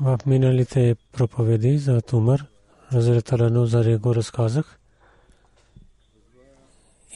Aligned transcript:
В 0.00 0.18
миналите 0.26 0.96
проповеди 1.12 1.78
за 1.78 2.02
Тумър, 2.02 2.46
Разреталано 2.92 3.66
за 3.66 3.84
него 3.84 4.14
разказах. 4.14 4.78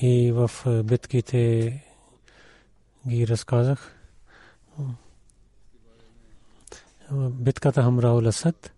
И 0.03 0.33
в 0.33 0.51
битките 0.85 1.85
ги 3.09 3.29
разказах. 3.29 3.97
Битката 7.13 7.83
Хамраул 7.83 8.27
Асад 8.27 8.73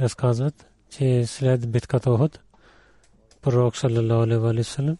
разказват, 0.00 0.66
че 0.90 1.26
след 1.26 1.70
битката 1.70 2.10
Охот, 2.10 2.40
пророк 3.42 3.76
саллалаху 3.76 4.46
алейхи 4.46 4.96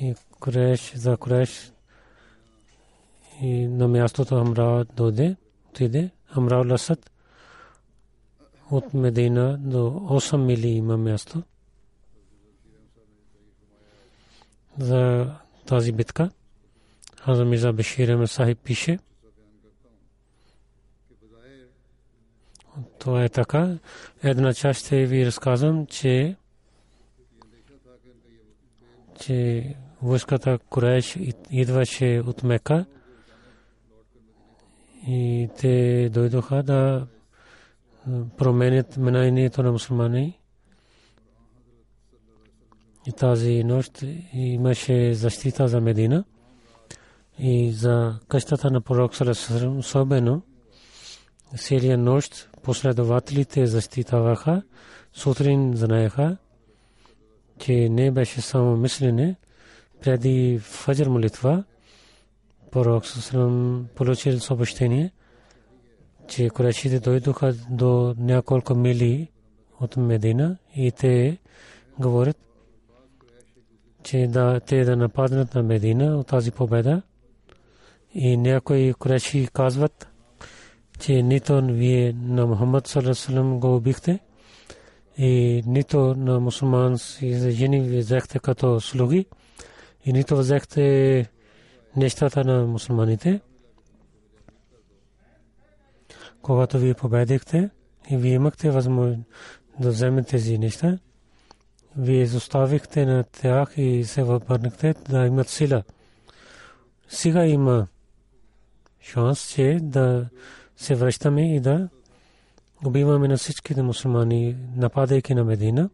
и 0.00 0.14
Куреш, 0.40 0.92
за 0.94 1.16
Куреш. 1.16 1.72
И 3.40 3.66
на 3.66 3.88
мястото 3.88 4.34
Амра 4.34 4.84
дойде, 4.84 5.36
отиде, 5.68 6.10
Амра 6.28 6.64
Ласад 6.70 7.10
от 8.70 8.94
Медина 8.94 9.58
до 9.58 9.78
8 9.78 10.36
мили 10.36 10.68
има 10.68 10.96
място. 10.96 11.42
За 14.78 15.30
тази 15.66 15.92
битка. 15.92 16.30
Хазам 17.20 17.48
Мирза 17.48 17.74
Сахиб 18.26 18.58
пише, 18.58 18.98
това 22.98 23.24
е 23.24 23.28
така. 23.28 23.78
Една 24.22 24.54
част 24.54 24.84
ще 24.84 25.06
ви 25.06 25.26
разказвам, 25.26 25.86
че 25.86 26.36
че 29.20 29.76
войската 30.04 30.58
Куреш 30.58 31.18
идваше 31.50 32.22
от 32.26 32.42
Мека 32.42 32.86
и 35.06 35.48
те 35.58 36.08
дойдоха 36.12 36.62
да 36.62 37.06
променят 38.36 38.96
мнението 38.96 39.62
на 39.62 39.72
мусулмани. 39.72 40.38
И 43.06 43.12
тази 43.12 43.64
нощ 43.64 44.04
имаше 44.32 45.14
защита 45.14 45.68
за 45.68 45.80
Медина 45.80 46.24
и 47.38 47.72
за 47.72 48.18
къщата 48.28 48.70
на 48.70 48.80
пророк 48.80 49.16
Салесалам 49.16 49.78
особено 49.78 50.42
целия 51.56 51.98
нощ 51.98 52.48
последователите 52.62 53.66
защитаваха, 53.66 54.62
сутрин 55.12 55.72
знаеха, 55.76 56.36
че 57.58 57.88
не 57.88 58.10
беше 58.10 58.40
само 58.40 58.76
мислене, 58.76 59.36
преди 60.04 60.58
фаджр 60.58 61.08
молитва, 61.08 61.64
пророк 62.70 63.06
Салесалам 63.06 63.86
получил 63.94 64.40
съобщение, 64.40 65.12
че 66.28 66.48
курашите 66.48 67.00
дойдоха 67.00 67.54
до 67.70 68.14
няколко 68.18 68.74
мили 68.74 69.28
от 69.80 69.96
Медина 69.96 70.56
и 70.76 70.92
те 70.92 71.38
говорят, 71.98 72.36
че 74.02 74.26
да, 74.26 74.60
те 74.60 74.84
да 74.84 74.96
нападнат 74.96 75.54
на 75.54 75.62
Медина 75.62 76.18
от 76.18 76.26
тази 76.26 76.50
победа. 76.50 77.02
И 78.14 78.36
някои 78.36 78.94
кураши 78.94 79.48
казват, 79.52 80.08
че 81.00 81.22
нито 81.22 81.62
вие 81.64 82.12
на 82.12 82.46
Мухаммад 82.46 82.86
саллалаху 82.86 83.58
го 83.58 83.76
убихте 83.76 84.18
и 85.18 85.62
нито 85.66 86.14
на 86.14 86.40
мусулмански 86.40 87.50
жени 87.50 87.80
ви 87.80 87.98
взехте 87.98 88.38
като 88.38 88.80
слуги 88.80 89.26
и 90.04 90.12
нито 90.12 90.36
взехте 90.36 91.26
нещата 91.96 92.44
на 92.44 92.66
мусулманите. 92.66 93.40
Когато 96.42 96.78
вие 96.78 96.94
победихте 96.94 97.70
и 98.10 98.16
вие 98.16 98.34
имахте 98.34 98.70
възможност 98.70 99.20
да 99.80 99.90
вземете 99.90 100.30
тези 100.30 100.58
неща, 100.58 100.98
вие 101.96 102.22
изоставихте 102.22 103.06
на 103.06 103.24
тях 103.24 103.72
и 103.76 104.04
се 104.04 104.22
въпърнахте 104.22 104.94
да 105.08 105.26
имат 105.26 105.48
сила. 105.48 105.82
Сега 107.08 107.46
има 107.46 107.86
шанс, 109.00 109.48
че 109.48 109.78
да 109.82 110.28
се 110.76 110.94
връщаме 110.94 111.56
и 111.56 111.60
да 111.60 111.88
убиваме 112.86 113.28
на 113.28 113.36
всичките 113.36 113.82
мусулмани, 113.82 114.56
нападайки 114.76 115.34
на 115.34 115.44
Медина. 115.44 115.90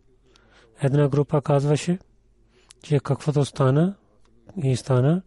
Една 0.83 1.09
група 1.09 1.43
казваше, 1.43 1.99
че 2.83 3.01
каквото 3.01 3.45
стана 3.45 3.95
и 4.63 4.77
стана 4.77 5.23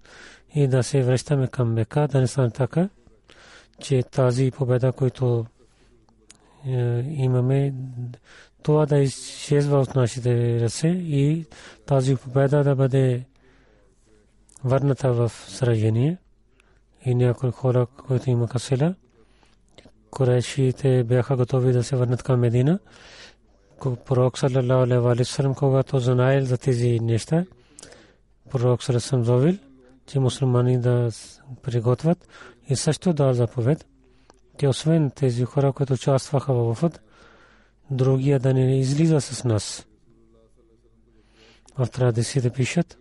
и 0.56 0.68
да 0.68 0.84
се 0.84 1.04
връщаме 1.04 1.48
към 1.48 1.74
Мека, 1.74 2.08
да 2.08 2.20
не 2.20 2.28
стане 2.28 2.52
така, 2.52 2.90
че 3.80 4.04
тази 4.04 4.52
победа, 4.52 4.92
която 4.92 5.46
имаме, 7.08 7.74
това 8.64 8.86
да 8.86 8.98
изчезва 8.98 9.80
от 9.80 9.96
нашите 9.96 10.60
ръце 10.62 10.88
и 10.88 11.46
тази 11.86 12.16
победа 12.16 12.64
да 12.64 12.76
бъде 12.76 13.26
върната 14.64 15.14
в 15.14 15.32
сражение 15.48 16.18
и 17.06 17.16
някои 17.16 17.52
хора, 17.52 17.86
които 17.86 18.30
имаха 18.30 18.60
сила. 18.60 18.96
Курешите 20.12 21.04
бяха 21.04 21.36
готови 21.36 21.72
да 21.72 21.84
се 21.84 21.96
върнат 21.96 22.24
към 22.24 22.40
Медина. 22.40 22.80
Пророк 24.06 24.38
саллалаху 24.38 25.72
пророк 28.54 28.84
саллалаху 28.84 29.24
зовил, 29.24 29.58
че 30.06 30.20
мусулмани 30.20 30.80
да 30.80 31.10
приготвят 31.62 32.28
и 32.70 32.76
също 32.76 33.14
дал 33.14 33.34
заповед, 33.34 33.86
че 34.60 34.68
освен 34.68 35.12
тези 35.12 35.44
хора, 35.44 35.74
които 35.74 35.94
участваха 35.94 36.54
в 36.54 36.70
Уфът, 36.70 37.02
другия 37.92 38.40
да 38.40 38.54
не 38.54 38.80
излиза 38.80 39.22
с 39.22 39.44
нас. 39.44 39.86
В 41.78 41.88
традициите 41.88 42.50
пишат 42.50 42.98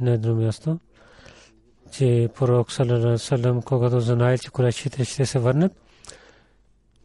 на 0.00 0.10
едно 0.10 0.34
място, 0.34 0.78
че 1.92 2.28
пророк 2.36 2.72
саллалаху 2.72 3.62
когато 3.62 4.00
знаел, 4.00 4.38
че 4.38 4.50
курашите 4.50 5.04
ще 5.04 5.26
се 5.26 5.38
върнат, 5.38 5.72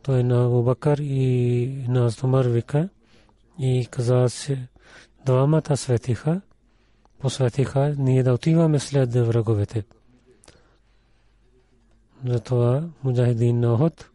той 0.04 0.24
на 0.24 0.46
Абубакър 0.46 0.98
и 0.98 1.86
на 1.88 2.10
Зумар 2.10 2.46
вика 2.46 2.90
и 3.60 3.88
каза 3.92 4.30
се 4.30 4.68
двамата 5.26 5.78
светиха 5.78 6.42
посветиха 7.20 7.96
ние 7.98 8.24
да 8.24 8.34
отиваме 8.34 8.80
след 8.80 9.14
враговете. 9.14 9.84
Затова 12.26 12.84
муджахидин 13.04 13.60
на 13.60 13.74
Охот 13.74 14.10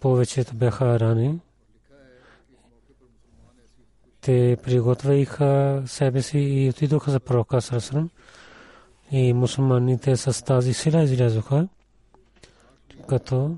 повечето 0.00 0.54
бяха 0.54 1.00
рани. 1.00 1.40
Те 4.20 4.56
приготвиха 4.62 5.82
себе 5.86 6.22
си 6.22 6.38
и 6.38 6.68
отидоха 6.68 7.10
за 7.10 7.20
пророка 7.20 7.60
Сарасрам. 7.60 8.10
И 9.10 9.32
мусулманите 9.32 10.16
с 10.16 10.44
тази 10.44 10.74
сила 10.74 11.02
излязоха, 11.02 11.68
като 13.08 13.56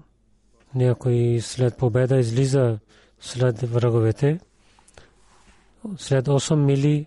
някой 0.74 1.38
след 1.42 1.76
победа 1.76 2.16
излиза 2.16 2.78
след 3.20 3.60
враговете. 3.60 4.40
След 5.96 6.26
8 6.26 6.54
мили 6.54 7.06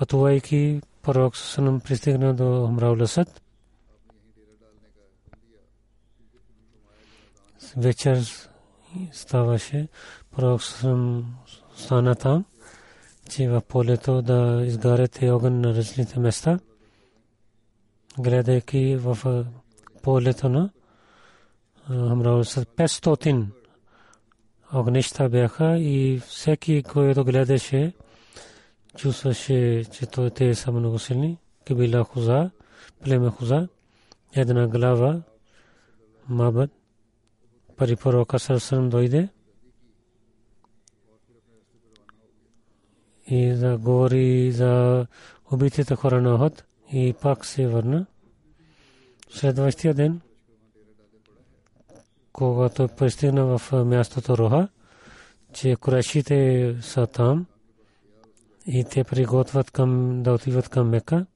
пътувайки 0.00 0.80
пророк 1.02 1.36
Сасанам 1.36 1.80
пристигна 1.80 2.34
до 2.34 2.64
Умрауласад. 2.64 3.42
Вечер 7.76 8.24
ставаше, 9.12 9.88
пророк 10.30 10.62
Сасанам 10.62 11.36
стана 11.76 12.14
там, 12.14 12.44
че 13.30 13.48
в 13.48 13.60
полето 13.60 14.22
да 14.22 14.62
изгаряте 14.66 15.30
огън 15.30 15.60
на 15.60 15.68
различните 15.68 16.20
места, 16.20 16.58
гледайки 18.18 18.96
в 18.96 19.44
полето 20.02 20.48
на 20.48 20.70
Умрауласад 21.90 22.68
500 22.68 23.46
огнища 24.74 25.28
бяха 25.28 25.78
и 25.78 26.20
всеки, 26.26 26.82
който 26.82 27.24
гледаше, 27.24 27.92
чувстваше, 28.96 29.84
че 29.92 30.06
той 30.06 30.30
те 30.30 30.54
са 30.54 30.72
много 30.72 30.98
силни. 30.98 31.38
Кабила 31.66 32.04
Хуза, 32.04 32.50
племе 33.04 33.30
Хуза, 33.30 33.68
една 34.32 34.68
глава, 34.68 35.22
Мабад, 36.28 36.70
пари 37.76 37.96
пророка 37.96 38.38
Сарсърм 38.38 38.88
дойде 38.88 39.28
и 43.26 43.46
да 43.46 43.78
говори 43.78 44.52
за 44.52 45.06
убитите 45.52 45.94
хора 45.94 46.20
на 46.20 46.34
Охот 46.34 46.64
и 46.92 47.14
пак 47.22 47.46
се 47.46 47.66
върна. 47.66 48.06
Следващия 49.30 49.94
ден, 49.94 50.20
когато 52.32 52.88
пристигна 52.88 53.58
в 53.58 53.84
мястото 53.84 54.38
Роха, 54.38 54.68
че 55.52 55.76
курешите 55.76 56.76
са 56.80 57.06
там, 57.06 57.46
и 58.66 58.84
те 58.84 59.04
приготвят 59.04 59.70
към 59.70 60.22
да 60.22 60.32
отиват 60.32 60.68
към 60.68 60.88
Мека. 60.88 61.26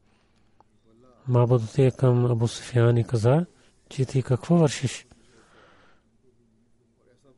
Мабуд 1.28 1.62
отиде 1.62 1.90
към 1.90 2.26
Абу 2.26 2.48
Суфиян 2.48 2.96
и 2.96 3.04
каза, 3.04 3.46
че 3.88 4.04
ти 4.04 4.22
какво 4.22 4.56
вършиш? 4.56 5.06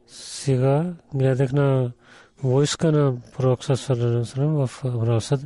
Сега 0.07 0.95
гледах 1.15 1.53
на 1.53 1.93
войска 2.43 2.93
на 2.93 3.17
пророк 3.37 3.65
в 3.65 4.71
Амрасад 4.85 5.41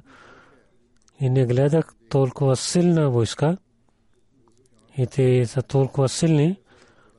и 1.20 1.30
не 1.30 1.46
гледах 1.46 1.94
толкова 2.08 2.56
силна 2.56 3.10
войска 3.10 3.56
и 4.98 5.06
те 5.06 5.46
са 5.46 5.62
толкова 5.62 6.08
силни, 6.08 6.60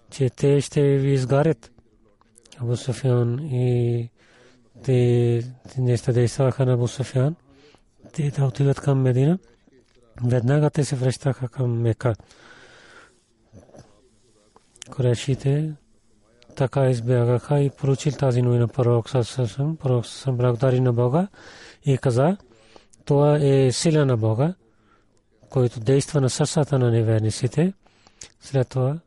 че 0.09 0.29
те 0.29 0.61
ще 0.61 0.97
ви 0.97 1.11
изгарят. 1.11 1.71
Абу 2.57 2.75
Суфиян 2.75 3.39
и 3.39 4.09
те 4.83 5.43
неща 5.77 6.11
действаха 6.11 6.65
на 6.65 6.77
Бусафян. 6.77 7.35
Те 8.13 8.31
да 8.31 8.45
отидат 8.45 8.79
към 8.79 9.01
Медина. 9.01 9.39
Веднага 10.23 10.69
те 10.69 10.85
се 10.85 10.95
връщаха 10.95 11.47
към 11.47 11.81
Мека. 11.81 12.15
Корешите 14.91 15.73
така 16.55 16.89
избягаха 16.89 17.59
и 17.59 17.69
поручил 17.69 18.11
тази 18.11 18.41
новина 18.41 18.67
пророк 18.67 19.09
Сасасам. 19.09 19.77
Пророк 19.77 20.05
Сасасам 20.05 20.37
благодари 20.37 20.79
на 20.79 20.93
Бога 20.93 21.27
и 21.85 21.97
каза, 21.97 22.37
това 23.05 23.37
е 23.41 23.71
сила 23.71 24.05
на 24.05 24.17
Бога, 24.17 24.53
който 25.49 25.79
действа 25.79 26.21
на 26.21 26.29
сърцата 26.29 26.79
на 26.79 26.91
неверниците. 26.91 27.73
След 28.41 28.69
това 28.69 28.99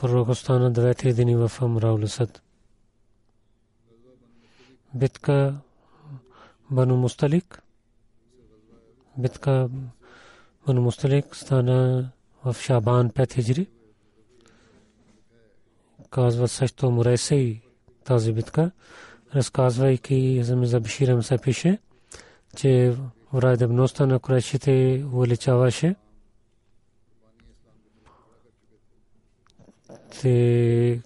пророк 0.00 0.28
остана 0.28 0.70
две-три 0.70 1.14
дни 1.14 1.36
в 1.36 1.52
Амраулисът 1.60 2.42
битка 4.94 5.54
Бану 6.70 6.96
Мусталик. 6.96 7.62
Битка 9.18 9.68
Бану 10.66 10.82
Мусталик 10.82 11.36
стана 11.36 12.10
в 12.44 12.56
Шабан 12.60 13.10
5 13.10 13.32
хиджри. 13.32 13.66
Казва 16.10 16.48
също 16.48 16.90
Муресей 16.90 17.60
тази 18.04 18.32
битка, 18.32 18.70
разказвайки 19.34 20.44
за 20.44 20.80
Биширам 20.80 21.22
се 21.22 21.38
пише, 21.38 21.78
че 22.56 22.96
враждебността 23.32 24.06
на 24.06 24.18
курешите 24.18 25.04
увеличаваше. 25.12 25.94
Те 30.20 31.02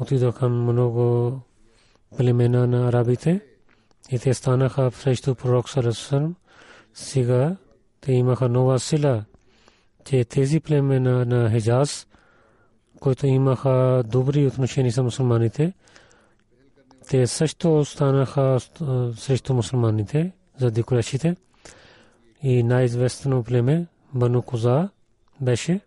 отидоха 0.00 0.48
много 0.48 1.40
племена 2.16 2.66
на 2.66 2.88
арабите 2.88 3.40
и 4.10 4.18
те 4.18 4.34
станаха 4.34 4.90
срещу 4.90 5.34
пророк 5.34 5.70
Сарасърм. 5.70 6.34
Сега 6.94 7.56
те 8.00 8.12
имаха 8.12 8.48
нова 8.48 8.80
сила, 8.80 9.24
че 10.04 10.24
тези 10.24 10.60
племена 10.60 11.24
на 11.24 11.50
Хеджаз, 11.50 12.06
които 13.00 13.26
имаха 13.26 14.02
добри 14.06 14.46
отношения 14.46 14.92
с 14.92 15.02
мусулманите, 15.02 15.72
те 17.08 17.26
също 17.26 17.84
станаха 17.84 18.58
срещу 19.16 19.54
мусулманите, 19.54 20.32
за 20.58 20.70
декорашите. 20.70 21.36
И 22.42 22.62
най-известно 22.62 23.44
племе 23.44 23.86
Бану 24.14 24.42
Куза 24.42 24.88
беше 25.40 25.80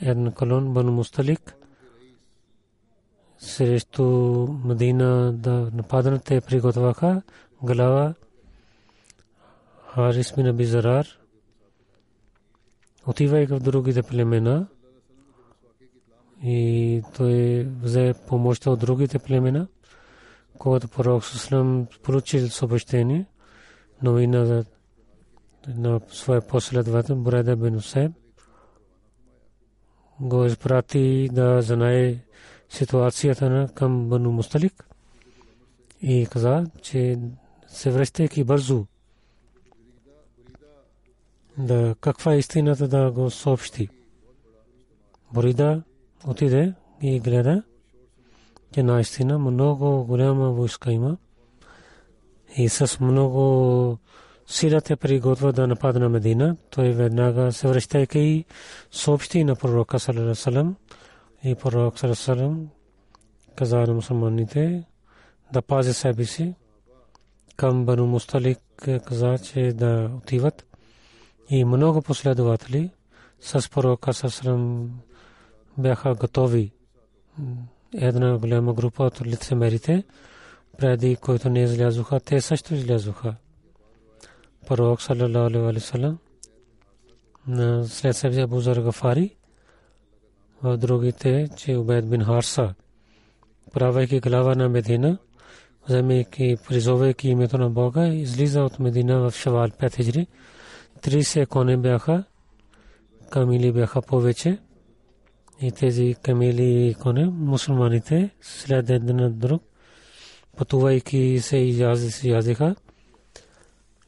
един 0.00 0.32
колон 0.32 0.74
Бану 0.74 0.92
Мусталик– 0.92 1.54
срещу 3.44 4.04
Мадина 4.64 5.32
да 5.32 5.70
нападнат 5.74 6.24
те 6.24 6.40
приготвяха 6.40 7.22
глава 7.62 8.14
Харис 9.94 10.32
бин 10.36 10.46
Аби 10.46 10.64
Зарар 10.64 11.06
в 13.06 13.60
другите 13.60 14.02
племена 14.02 14.66
и 16.42 17.02
той 17.16 17.68
взе 17.82 18.14
помощта 18.28 18.70
от 18.70 18.80
другите 18.80 19.18
племена, 19.18 19.66
когато 20.58 20.88
пророк 20.88 21.24
Суслам 21.24 21.86
поручил 22.02 22.48
съобщение, 22.48 23.26
новина 24.02 24.44
за 24.44 24.64
на 25.68 26.00
своя 26.08 26.40
последовател 26.40 27.16
Буреда 27.16 27.56
бин 27.56 27.76
Усейб 27.76 28.12
го 30.20 30.44
изпрати 30.44 31.28
да 31.32 31.62
знае 31.62 32.23
ситуацията 32.74 33.50
на 33.50 33.68
към 33.68 34.08
Бану 34.08 34.32
Мусталик 34.32 34.88
и 36.02 36.26
каза, 36.30 36.66
че 36.82 37.18
се 37.68 37.90
връщайки 37.90 38.44
бързо 38.44 38.86
да 41.58 41.94
каква 42.00 42.34
е 42.34 42.38
истината 42.38 42.88
да 42.88 43.10
го 43.10 43.30
съобщи. 43.30 43.88
Борида 45.32 45.82
отиде 46.26 46.74
и 47.02 47.20
гледа, 47.20 47.62
че 48.74 48.82
наистина 48.82 49.38
много 49.38 50.04
голяма 50.04 50.50
войска 50.50 50.92
има 50.92 51.16
и 52.56 52.68
с 52.68 53.00
много 53.00 53.98
сила 54.46 54.80
те 54.80 54.96
приготвя 54.96 55.52
да 55.52 55.66
нападне 55.66 56.00
на 56.00 56.08
Медина. 56.08 56.56
Той 56.70 56.92
веднага 56.92 57.52
се 57.52 57.68
връщайки 57.68 58.18
и 58.18 58.44
съобщи 58.90 59.44
на 59.44 59.56
пророка 59.56 59.98
Салалалалалам, 59.98 60.76
и 61.44 61.54
пророк 61.54 61.98
Сарасалам 61.98 62.68
каза 63.56 63.76
на 63.76 63.94
мусулманите 63.94 64.84
да 65.52 65.62
пази 65.62 65.92
себе 65.92 66.24
си. 66.24 66.54
Към 67.56 67.84
Бану 67.84 68.06
Мусталик 68.06 68.58
каза, 69.06 69.38
че 69.38 69.72
да 69.72 70.10
отиват. 70.16 70.66
И 71.48 71.64
много 71.64 72.02
последователи 72.02 72.90
с 73.40 73.70
пророка 73.70 74.14
Сарасалам 74.14 74.90
бяха 75.78 76.14
готови. 76.14 76.72
Една 77.94 78.38
голяма 78.38 78.74
група 78.74 79.04
от 79.04 79.26
лицемерите, 79.26 80.04
преди 80.78 81.16
които 81.16 81.48
не 81.48 81.62
излязоха, 81.62 82.20
те 82.20 82.40
също 82.40 82.74
излязоха. 82.74 83.34
Пророк 84.66 85.02
саллалаху 85.02 85.38
алейхи 85.38 85.76
ва 85.76 85.80
саллям 85.80 86.18
след 87.86 88.16
себе 88.16 88.40
Абу 88.40 88.60
Зар 88.60 88.76
Гафари 88.76 89.36
в 90.62 90.76
другите, 90.76 91.48
че 91.56 91.76
Убед 91.76 92.10
бин 92.10 92.24
Харса, 92.24 92.74
правейки 93.72 94.20
глава 94.20 94.54
на 94.54 94.68
Медина, 94.68 95.18
вземайки, 95.88 96.56
призовайки 96.68 97.28
името 97.28 97.58
на 97.58 97.70
Бога, 97.70 98.08
излиза 98.08 98.64
от 98.64 98.78
Медина 98.78 99.18
в 99.18 99.34
Шавал 99.36 99.68
5 99.68 99.96
хиджри. 99.96 100.26
30 101.00 101.46
коне 101.46 101.76
бяха, 101.76 102.24
камили 103.30 103.72
бяха 103.72 104.02
повече. 104.02 104.58
И 105.60 105.72
тези 105.72 106.16
камили 106.22 106.86
и 106.88 106.94
коне, 106.94 107.24
мусулманите, 107.24 108.30
след 108.40 108.90
един 108.90 109.16
на 109.16 109.30
друг, 109.30 109.62
пътувайки 110.56 111.38
се 111.40 111.58
язиха. 112.24 112.76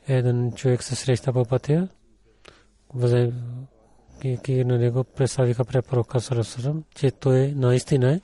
Един 0.09 0.53
човек 0.53 0.83
се 0.83 0.95
среща 0.95 1.33
по 1.33 1.45
пътя, 1.45 1.89
ки 4.21 4.65
на 4.65 4.79
него 4.79 5.05
представиха 5.05 5.65
препорока 5.65 6.21
Сарасарам, 6.21 6.85
че 6.95 7.11
той 7.11 7.53
наистина 7.57 8.21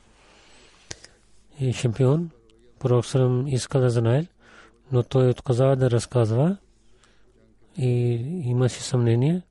е 1.60 1.72
шампион. 1.72 2.30
Пророк 2.78 3.06
Сарам 3.06 3.46
иска 3.46 3.80
да 3.80 3.90
знае, 3.90 4.26
но 4.92 5.02
той 5.02 5.28
отказа 5.28 5.76
да 5.76 5.90
разказва 5.90 6.56
и 7.78 7.92
имаше 8.44 8.82
съмнение, 8.82 9.42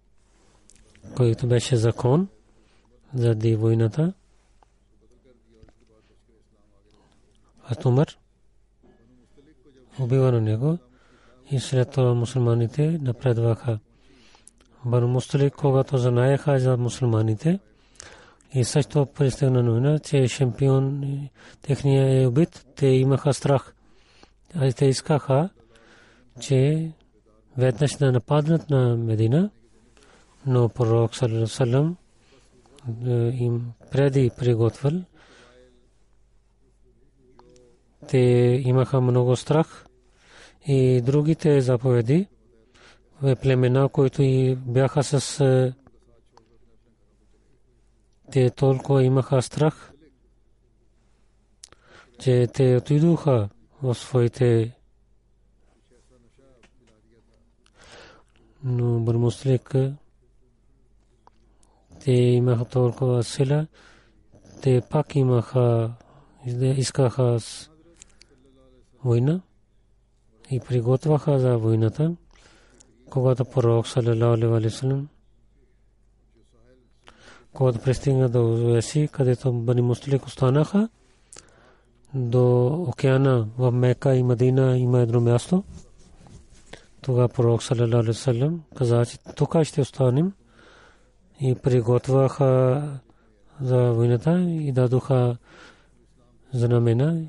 който 1.16 1.48
беше 1.48 1.76
закон 1.76 2.28
заради 3.14 3.56
войната. 3.56 4.14
Атумър 7.64 8.18
убива 10.00 10.32
на 10.32 10.42
него 10.42 10.78
и 11.52 11.60
след 11.60 11.92
това 11.92 12.14
мусулманите 12.14 13.00
напредваха. 13.02 13.80
Бану 14.86 15.08
Мусталик, 15.08 15.56
когато 15.56 15.98
знаеха 15.98 16.60
за 16.60 16.78
мусулманите, 16.78 17.60
и 18.54 18.64
също 18.64 19.06
пристигна 19.06 19.64
новина, 19.64 20.00
че 20.00 20.28
шампион 20.28 21.04
техния 21.62 22.22
е 22.22 22.28
убит, 22.28 22.66
те 22.76 22.88
имаха 22.88 23.34
страх. 23.34 23.74
А 24.56 24.72
те 24.72 24.86
искаха, 24.86 25.50
че 26.40 26.92
веднъж 27.58 27.96
да 27.96 28.12
нападнат 28.12 28.70
на 28.70 28.98
Медина, 28.98 29.50
но 30.46 30.70
пророк 30.70 31.16
Салам 31.46 31.98
им 33.34 33.72
преди 33.92 34.32
приготвил. 34.38 35.02
Те 38.08 38.18
имаха 38.66 39.02
много 39.02 39.36
страх 39.36 39.86
и 40.68 41.02
другите 41.02 41.62
заповеди 41.62 42.28
племена, 43.22 43.90
които 43.90 44.22
и 44.22 44.56
бяха 44.56 45.04
с 45.04 45.74
те 48.32 48.50
толкова 48.50 49.04
имаха 49.04 49.42
страх, 49.42 49.92
че 52.20 52.48
те 52.54 52.78
отидоха 52.78 53.50
в 53.84 53.96
своите 53.96 54.76
но 58.64 59.00
Бърмуслик 59.00 59.76
те 62.00 62.12
имаха 62.12 62.66
толкова 62.66 63.24
сила, 63.24 63.68
те 64.62 64.82
пак 64.90 65.16
имаха, 65.16 65.94
искаха 66.62 67.38
война 69.04 69.42
и 70.52 70.60
приготвяха 70.60 71.40
за 71.40 71.58
войната 71.58 72.16
когато 73.12 73.46
пророк 73.46 73.88
саллалаху 73.88 74.56
алейхи 74.56 74.66
ва 74.66 74.70
саллям 74.70 75.08
когато 77.54 77.80
пристигна 77.80 78.30
до 78.30 78.54
Уеси, 78.54 79.10
където 79.12 79.54
Бани 79.54 79.82
Мусталик 79.82 80.26
останаха, 80.26 80.90
до 82.14 82.68
океана 82.68 83.48
в 83.58 83.72
Мека 83.72 84.16
и 84.16 84.24
Мадина 84.24 84.78
има 84.78 85.00
едно 85.00 85.22
място. 85.22 85.64
Тогава 87.02 87.30
пророк 87.30 87.64
саллалаху 87.64 87.96
алейхи 87.96 88.08
ва 88.08 88.14
саллям 88.14 88.64
каза, 88.78 89.06
че 89.06 89.18
тук 89.36 89.64
ще 89.64 89.82
останем 89.82 90.34
и 91.42 91.56
приготвяха 91.56 92.84
за 93.62 93.78
войната 93.78 94.42
и 94.42 94.72
дадоха 94.72 95.38
знамена. 96.54 97.22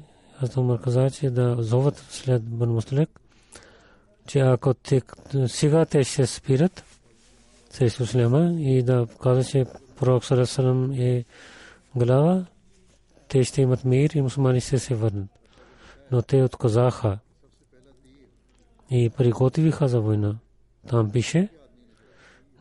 Аз 0.43 0.57
Умар 0.57 0.81
каза, 0.81 1.11
че 1.11 1.31
да 1.31 1.57
зоват 1.59 1.97
след 1.97 2.43
Бан 2.43 2.71
Мусталик 2.71 3.22
че 4.27 4.39
ако 4.39 4.75
те 4.75 5.03
сега 5.47 5.85
те 5.85 6.05
ще 6.05 6.27
спират 6.27 6.85
срещу 7.73 8.03
Исляма 8.03 8.53
и 8.61 8.83
да 8.83 9.07
казва, 9.23 9.45
че 9.45 9.67
пророк 9.97 10.25
Сарасалам 10.25 10.93
е 10.93 11.25
глава, 11.97 12.47
те 13.29 13.45
ще 13.45 13.63
имат 13.63 13.85
мир 13.85 14.11
и 14.11 14.21
мусулмани 14.21 14.61
ще 14.61 14.79
се 14.79 14.95
върнат. 14.95 15.31
Но 16.11 16.23
те 16.23 16.43
отказаха 16.43 17.19
и 18.91 19.11
приготвиха 19.11 19.89
за 19.89 20.01
война. 20.01 20.39
Там 20.89 21.13
пише, 21.13 21.49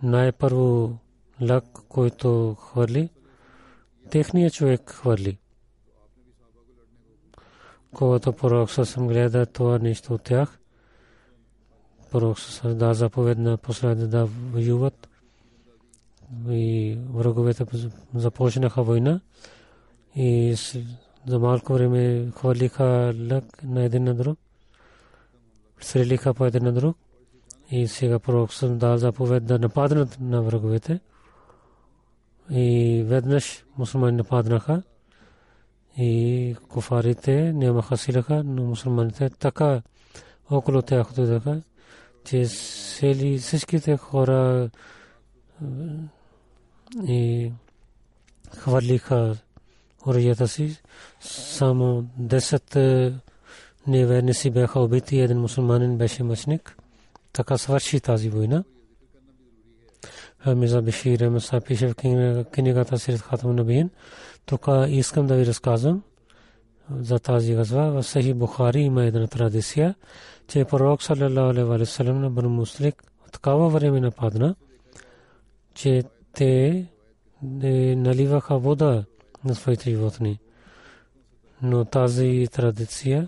най-първо 0.03 0.97
лак, 1.41 1.63
който 1.89 2.55
хвърли, 2.59 3.09
техният 4.09 4.53
човек 4.53 4.89
хвърли. 4.89 5.37
Когато 7.93 8.33
пророк 8.33 8.71
Сарасалам 8.71 9.07
гледа 9.07 9.45
това 9.45 9.79
нещо 9.79 10.13
от 10.13 10.21
тях, 10.21 10.60
пророк 12.11 12.37
да 12.63 12.93
заповед 12.93 13.37
на 13.37 13.57
последните 13.57 14.07
да 14.07 14.25
воюват. 14.25 15.09
И 16.49 16.97
враговете 17.13 17.65
започнаха 18.15 18.83
война. 18.83 19.21
И 20.15 20.55
за 21.27 21.39
малко 21.39 21.73
време 21.73 22.31
хвърлиха 22.31 23.13
лък 23.31 23.63
на 23.63 23.83
един 23.83 24.03
на 24.03 24.13
друг, 24.13 24.39
стрелиха 25.79 26.33
по 26.33 26.45
един 26.45 26.63
на 26.63 26.73
друг. 26.73 26.97
И 27.71 27.87
сега 27.87 28.19
пророк 28.19 28.53
съм 28.53 28.77
дал 28.77 28.97
заповед 28.97 29.45
да 29.45 29.59
нападнат 29.59 30.17
на 30.19 30.41
враговете. 30.41 30.99
И 32.49 33.03
веднъж 33.07 33.65
мусулмани 33.77 34.17
нападнаха. 34.17 34.83
И 35.97 36.55
куфарите 36.69 37.53
нямаха 37.53 37.97
силаха, 37.97 38.43
но 38.43 38.63
мусулманите 38.63 39.29
така 39.29 39.81
около 40.49 40.81
тях 40.81 41.11
отидаха 41.11 41.61
че 42.25 42.45
сели 42.45 43.37
всичките 43.37 43.97
хора 43.97 44.69
и 47.07 47.51
хвърлиха 48.57 49.35
оръжията 50.07 50.47
си. 50.47 50.81
Само 51.19 52.03
10 52.21 53.13
неверни 53.87 54.33
си 54.33 54.49
бяха 54.49 54.79
убити 54.79 55.19
един 55.19 55.39
мусулманин 55.39 55.97
беше 55.97 56.23
мъчник. 56.23 56.77
Така 57.33 57.57
свърши 57.57 57.99
тази 57.99 58.29
война. 58.29 58.63
Миза 60.47 60.81
Бешир 60.81 61.29
Маса 61.29 61.61
пише 61.61 61.87
в 61.87 61.95
книгата 62.51 62.99
Сирит 62.99 63.21
Хатам 63.21 63.55
Набиин. 63.55 63.89
Тук 64.45 64.67
искам 64.87 65.27
да 65.27 65.35
ви 65.35 65.45
разказвам 65.45 66.03
за 66.99 67.19
тази 67.19 67.55
газва. 67.55 67.91
В 67.91 68.03
Сахи 68.03 68.33
Бухари 68.33 68.79
има 68.79 69.03
една 69.03 69.27
традиция– 69.27 69.95
че 70.51 70.65
пророк 70.65 71.03
саллалаху 71.03 72.13
на 72.13 72.49
Муслик 72.49 73.03
на 79.45 79.55
животни. 79.89 80.39
Но 81.61 81.85
тази 81.85 82.47
традиция 82.51 83.27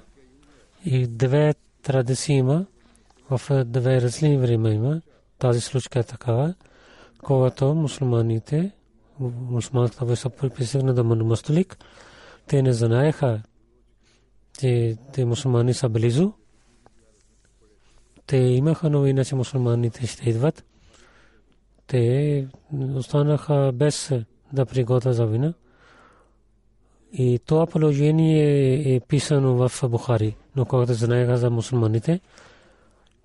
и 0.85 1.07
две 1.07 1.55
традиции 1.83 2.41
време. 4.37 5.01
Тази 5.39 5.61
случка 5.61 5.99
е 5.99 6.03
такава, 6.03 6.53
когато 7.23 7.73
мусулманите, 7.73 8.71
мусулманската 9.19 10.05
войска 10.05 10.29
присъгна 10.29 10.93
да 10.93 11.03
Мусталик, 11.03 11.77
те 12.47 12.61
не 12.61 12.73
знаеха, 12.73 13.41
че 14.59 14.97
те 15.13 15.25
мусулмани 15.25 15.73
са 15.73 15.89
близо 15.89 16.33
те 18.27 18.37
имаха 18.37 18.89
новина, 18.89 19.25
че 19.25 19.35
мусулманите 19.35 20.07
ще 20.07 20.29
идват. 20.29 20.65
Те 21.87 22.47
останаха 22.95 23.71
без 23.73 24.11
да 24.53 24.65
приготвят 24.65 25.15
за 25.15 25.25
вина. 25.25 25.53
И 27.13 27.39
това 27.45 27.67
положение 27.67 28.95
е 28.95 28.99
писано 28.99 29.55
в 29.55 29.89
Бухари. 29.89 30.35
Но 30.55 30.65
когато 30.65 30.93
знаеха 30.93 31.37
за 31.37 31.49
мусулманите, 31.49 32.19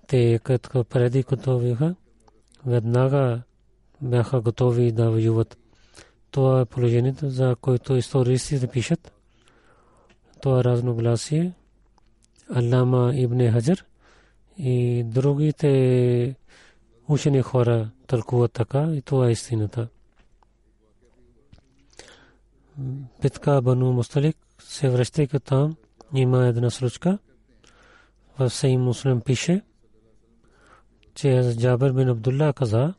те 0.07 0.39
като 0.43 0.83
преди 0.83 1.23
готовиха, 1.23 1.95
веднага 2.65 3.41
бяха 4.01 4.41
готови 4.41 4.91
да 4.91 5.11
воюват. 5.11 5.57
Това 6.31 6.61
е 6.61 6.65
положението, 6.65 7.29
за 7.29 7.55
което 7.61 7.95
истористите 7.95 8.67
пишат. 8.67 9.13
Това 10.41 10.59
е 10.59 10.63
разногласие. 10.63 11.53
Аллама 12.55 13.11
Ибн 13.15 13.51
Хаджар 13.51 13.85
и 14.57 15.03
другите 15.03 16.35
учени 17.07 17.41
хора 17.41 17.89
тълкуват 18.07 18.51
така 18.51 18.91
и 18.93 19.01
това 19.01 19.27
е 19.27 19.31
истината. 19.31 19.87
Битка 23.21 23.61
Бану 23.61 23.93
Мусталик 23.93 24.37
се 24.59 24.89
връщайка 24.89 25.39
там, 25.39 25.75
има 26.15 26.47
една 26.47 26.69
случка. 26.69 27.17
в 28.39 28.49
Сей 28.49 28.77
Муслим 28.77 29.21
пише, 29.21 29.61
че 31.15 31.55
Джабер 31.57 31.91
бин 31.91 32.09
Абдулла 32.09 32.53
каза, 32.53 32.93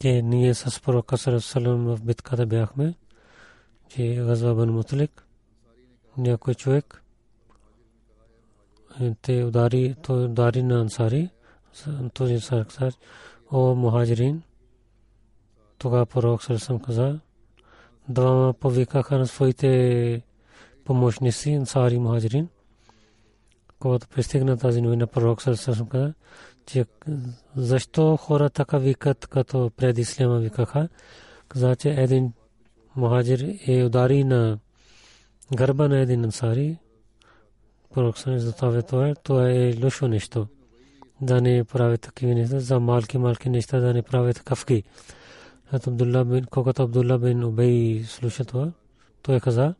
че 0.00 0.22
ние 0.22 0.54
с 0.54 0.80
пророка 0.80 1.18
Салам 1.18 1.84
в 1.84 2.02
битката 2.02 2.46
бяхме, 2.46 2.94
че 3.88 4.14
Газва 4.14 4.54
бен 4.54 4.72
Мутлик, 4.72 5.26
някой 6.18 6.54
човек, 6.54 7.02
те 9.22 9.44
удари, 9.44 9.94
той 10.02 10.24
удари 10.24 10.62
на 10.62 10.80
ансари, 10.80 11.30
този 12.14 12.40
сарксар, 12.40 12.92
о 13.52 13.74
мухаджирин, 13.74 14.42
тогава 15.78 16.06
пророк 16.06 16.42
Салам 16.42 16.80
каза, 16.80 17.20
двама 18.08 18.54
повикаха 18.54 19.18
на 19.18 19.26
своите 19.26 20.22
помощници, 20.84 21.52
ансари 21.52 21.98
мухаджирин, 21.98 22.48
когато 23.78 24.08
пристигна 24.08 24.58
тази 24.58 24.80
новина, 24.80 25.06
пророк 25.06 25.42
Салам 25.42 25.86
каза, 25.88 26.14
че 26.68 26.84
защо 27.56 28.16
хора 28.16 28.50
така 28.50 28.78
викат, 28.78 29.26
като 29.26 29.70
пред 29.76 29.98
исляма 29.98 30.38
викаха, 30.38 30.88
каза, 31.48 31.76
че 31.76 31.90
един 31.90 32.32
мухаджир 32.96 33.58
е 33.66 33.84
удари 33.84 34.24
на 34.24 34.58
гърба 35.56 35.88
на 35.88 35.98
един 35.98 36.24
ансари, 36.24 36.78
пророк 37.94 38.18
Салам 38.18 38.38
затова 38.38 38.82
това, 38.82 39.14
това 39.14 39.50
е 39.50 39.74
лошо 39.82 40.08
нещо. 40.08 40.46
Да 41.20 41.40
не 41.40 41.64
прави 41.64 41.98
такива 41.98 42.34
неща, 42.34 42.60
за 42.60 42.80
малки 42.80 43.18
малки 43.18 43.50
неща 43.50 43.80
да 43.80 43.94
не 43.94 44.02
прави 44.02 44.34
бин, 46.24 46.44
когато 46.44 46.82
Абдулла 46.82 47.18
бин 47.18 47.44
Убей 47.44 48.04
слуша 48.04 48.44
това, 48.44 48.72
той 49.22 49.40
каза, 49.40 49.74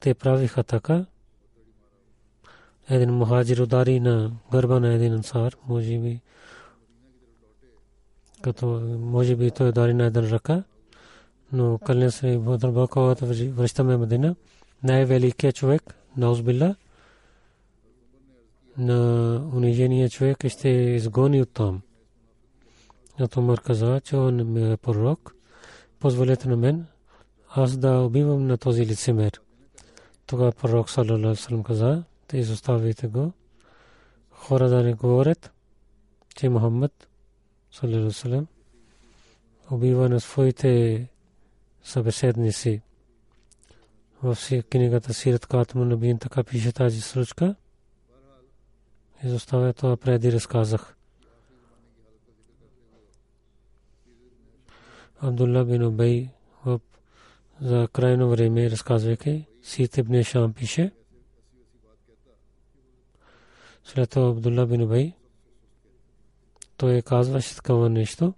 те 0.00 0.14
правиха 0.14 0.64
така, 0.64 1.06
един 2.88 3.10
мухаджир 3.10 3.58
удари 3.58 4.00
на 4.00 4.32
гърба 4.52 4.80
на 4.80 4.92
един 4.94 5.12
ансар, 5.12 5.56
може 5.68 5.98
би, 5.98 6.20
като 8.42 8.66
може 9.00 9.36
би 9.36 9.50
той 9.50 9.68
удари 9.68 9.94
на 9.94 10.04
един 10.04 10.30
ръка, 10.30 10.64
но 11.52 11.78
кълня 11.78 12.10
се 12.10 12.38
Бог, 12.38 12.90
когато 12.90 13.26
връщаме 13.26 13.96
Медина, 13.96 14.36
най-великият 14.82 15.56
човек, 15.56 15.94
Наузбилла, 16.16 16.74
на 18.78 19.34
унижения 19.54 20.10
човек 20.10 20.48
ще 20.48 20.68
изгони 20.68 21.42
от 21.42 21.50
там. 21.50 21.82
Ато 23.20 23.40
Умар 23.40 23.60
каза, 23.60 24.00
че 24.04 24.16
он 24.16 24.56
е 24.56 24.76
пророк, 24.76 25.34
позволете 26.00 26.48
на 26.48 26.56
мен, 26.56 26.86
аз 27.50 27.76
да 27.76 27.98
убивам 27.98 28.46
на 28.46 28.58
този 28.58 28.86
лицемер. 28.86 29.40
Тогава 30.26 30.52
пророк 30.52 30.90
саллалаху 30.90 31.62
каза, 31.62 32.02
те 32.26 32.38
изоставите 32.38 33.06
го. 33.06 33.32
Хора 34.30 34.68
да 34.68 34.82
не 34.82 34.94
говорят, 34.94 35.52
че 36.36 36.48
Мухаммад 36.48 37.08
саллалаху 37.72 38.46
убива 39.70 40.08
на 40.08 40.20
своите 40.20 41.08
събеседници. 41.82 42.82
В 44.22 44.38
книгата 44.70 45.14
Сират 45.14 45.46
Катму 45.46 45.84
Набин 45.84 46.18
така 46.18 46.44
пише 46.44 46.72
тази 46.72 47.00
случка. 47.00 47.54
Изоставя 49.24 49.72
това 49.72 49.96
преди 49.96 50.32
разказах. 50.32 50.96
Абдулла 55.20 55.64
бин 55.64 55.82
Убей 55.82 56.28
за 57.60 57.88
крайно 57.92 58.30
време 58.30 58.70
разказвайки, 58.70 59.46
Сит 59.62 59.96
ибн 59.96 60.22
Шам 60.22 60.52
пише, 60.52 60.92
след 63.86 64.10
това 64.10 64.28
Абдулла 64.28 64.66
бин 64.66 64.82
Убей, 64.82 65.12
той 66.76 67.02
казваше 67.02 67.56
такова 67.56 67.90
нещо. 67.90 68.34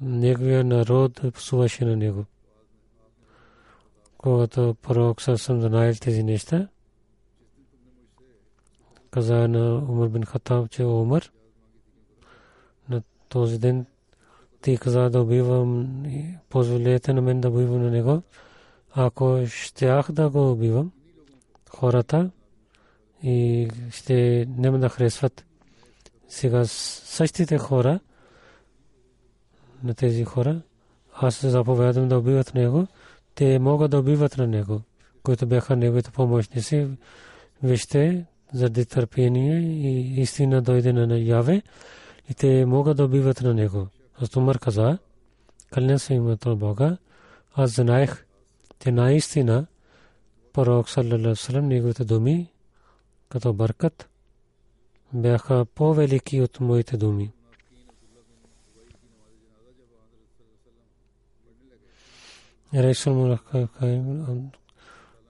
Неговия 0.00 0.64
народ 0.64 1.20
псуваше 1.34 1.84
на 1.84 1.96
него. 1.96 2.24
Когато 4.18 4.76
пророк 4.82 5.22
съм 5.22 5.60
знаел 5.60 5.94
тези 5.94 6.22
неща, 6.22 6.68
каза 9.10 9.48
на 9.48 9.74
Умар 9.74 10.08
бин 10.08 10.24
Хатаб, 10.24 10.70
че 10.70 10.84
Умар 10.84 11.30
на 12.88 13.02
този 13.28 13.58
ден 13.58 13.86
ти 14.62 14.78
каза 14.78 15.10
да 15.10 15.20
убивам, 15.20 16.04
позволете 16.48 17.12
на 17.12 17.22
мен 17.22 17.40
да 17.40 17.48
убивам 17.48 17.82
на 17.82 17.90
него. 17.90 18.22
Ако 18.92 19.46
щях 19.46 20.12
да 20.12 20.30
го 20.30 20.50
убивам, 20.52 20.92
хората 21.70 22.30
и 23.22 23.68
ще 23.90 24.46
няма 24.58 24.78
да 24.78 24.88
харесват. 24.88 25.44
Сега 26.28 26.64
същите 26.64 27.58
хора, 27.58 28.00
на 29.84 29.94
тези 29.94 30.24
хора, 30.24 30.60
аз 31.14 31.34
се 31.34 31.48
заповядам 31.48 32.08
да 32.08 32.18
убиват 32.18 32.54
него, 32.54 32.86
те 33.34 33.58
могат 33.58 33.90
да 33.90 33.98
убиват 33.98 34.38
на 34.38 34.46
него, 34.46 34.82
които 35.22 35.46
бяха 35.46 35.76
неговите 35.76 36.10
помощници. 36.10 36.88
Вижте, 37.62 38.26
заради 38.52 38.86
търпение 38.86 39.60
и 39.60 40.20
истина 40.20 40.62
дойде 40.62 40.92
на 40.92 41.18
яве 41.18 41.62
и 42.30 42.34
те 42.34 42.66
могат 42.66 42.96
да 42.96 43.04
убиват 43.04 43.40
на 43.40 43.54
него. 43.54 43.88
Аз 44.22 44.36
Умар 44.36 44.58
каза, 44.58 44.98
кълня 45.70 45.98
се 45.98 46.14
името 46.14 46.56
Бога, 46.56 46.96
аз 47.54 47.70
знаех, 47.70 48.24
че 48.82 48.90
наистина 48.92 49.66
пророк 50.52 50.88
думи 52.04 52.50
като 53.30 53.52
бъркат 53.52 54.08
бяха 55.12 55.66
по-велики 55.74 56.40
от 56.40 56.60
моите 56.60 56.96
думи. 56.96 57.32
Мулах 63.06 63.44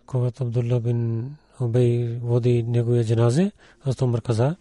когато 0.06 0.44
Абдулла 0.44 0.80
бин 0.80 1.30
Убей 1.60 2.18
води 2.22 2.62
неговия 2.62 3.04
джаназе, 3.04 3.52
аз 3.84 4.02
Умар 4.02 4.22
каза, 4.22 4.56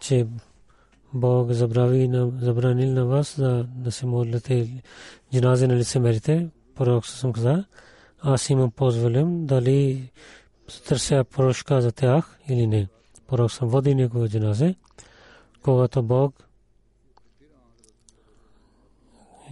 че 0.00 0.26
Бог 1.14 1.52
забрави 1.52 2.08
на, 2.08 2.32
забранил 2.40 2.92
на 2.92 3.04
вас 3.04 3.40
да, 3.40 3.66
да 3.74 3.92
се 3.92 4.06
молите 4.06 4.82
джаназе 5.34 5.66
на 5.66 5.76
лицемерите. 5.76 6.48
Пророк 6.74 7.06
съм 7.06 7.32
каза, 7.32 7.64
аз 8.20 8.50
имам 8.50 8.70
позволям 8.70 9.46
дали 9.46 10.10
търся 10.88 11.24
прошка 11.24 11.82
за 11.82 11.92
тях 11.92 12.38
или 12.48 12.66
не. 12.66 12.88
Пророк 13.26 13.52
съм 13.52 13.68
води 13.68 13.94
неговия 13.94 14.28
джаназе, 14.28 14.74
когато 15.62 16.02
Бог 16.02 16.48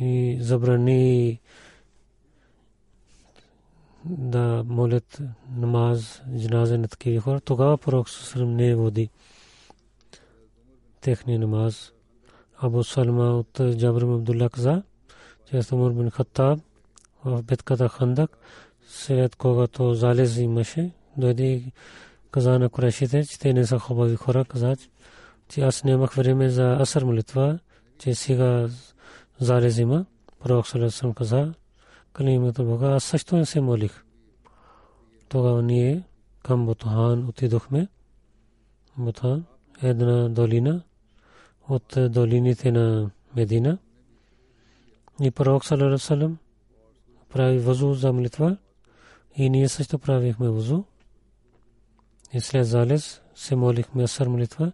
и 0.00 0.38
забрани 0.40 1.40
да 4.04 4.64
молят 4.66 5.20
намаз, 5.56 6.22
джаназе 6.38 6.78
на 6.78 6.88
такива 6.88 7.20
хора, 7.20 7.40
тогава 7.40 7.78
пророк 7.78 8.08
Сусрам 8.08 8.56
не 8.56 8.74
води 8.74 9.10
техния 11.00 11.38
намаз. 11.38 11.92
Абу 12.58 12.82
Салма 12.82 13.38
от 13.38 13.60
Джабрим 13.76 14.14
Абдулла 14.14 14.50
каза, 14.50 14.82
че 15.50 15.74
Умар 15.74 15.92
бин 15.92 16.10
Хаттаб 16.10 16.60
в 17.24 17.42
битката 17.42 17.88
Хандак, 17.88 18.38
след 18.88 19.36
когато 19.36 19.94
залез 19.94 20.36
имаше, 20.36 20.90
дойде 21.16 21.62
каза 22.30 22.58
на 22.58 22.68
Курешите, 22.68 23.24
че 23.24 23.38
те 23.38 23.52
не 23.52 23.66
са 23.66 23.78
хубави 23.78 24.16
хора, 24.16 24.44
каза, 24.44 24.76
че 25.48 25.60
аз 25.60 25.84
нямах 25.84 26.14
време 26.14 26.48
за 26.48 26.76
асър 26.80 27.04
молитва, 27.04 27.58
че 27.98 28.14
сега 28.14 28.68
залез 29.40 29.78
има. 29.78 30.06
Пророк 30.40 30.66
Салесъм 30.66 31.14
каза, 31.14 31.54
към 32.12 32.28
името 32.28 32.64
Бога, 32.64 32.86
аз 32.86 33.04
също 33.04 33.36
не 33.36 33.46
се 33.46 33.60
молих. 33.60 34.04
Тогава 35.28 35.62
ние 35.62 36.02
към 36.42 36.66
Бутхан 36.66 37.28
отидохме. 37.28 37.88
Бутхан, 38.98 39.44
една 39.82 40.28
долина 40.28 40.82
от 41.68 41.98
долините 42.10 42.72
на 42.72 43.10
Медина. 43.36 43.78
И 45.20 45.30
пророк 45.30 45.64
Салесалем 45.64 46.38
прави 47.28 47.58
възу 47.58 47.94
за 47.94 48.12
молитва. 48.12 48.56
И 49.36 49.50
ние 49.50 49.68
също 49.68 49.98
правихме 49.98 50.48
възу. 50.48 50.84
И 52.34 52.40
след 52.40 52.66
залез 52.66 53.20
се 53.34 53.56
молихме 53.56 54.02
асър 54.02 54.28
молитва. 54.28 54.72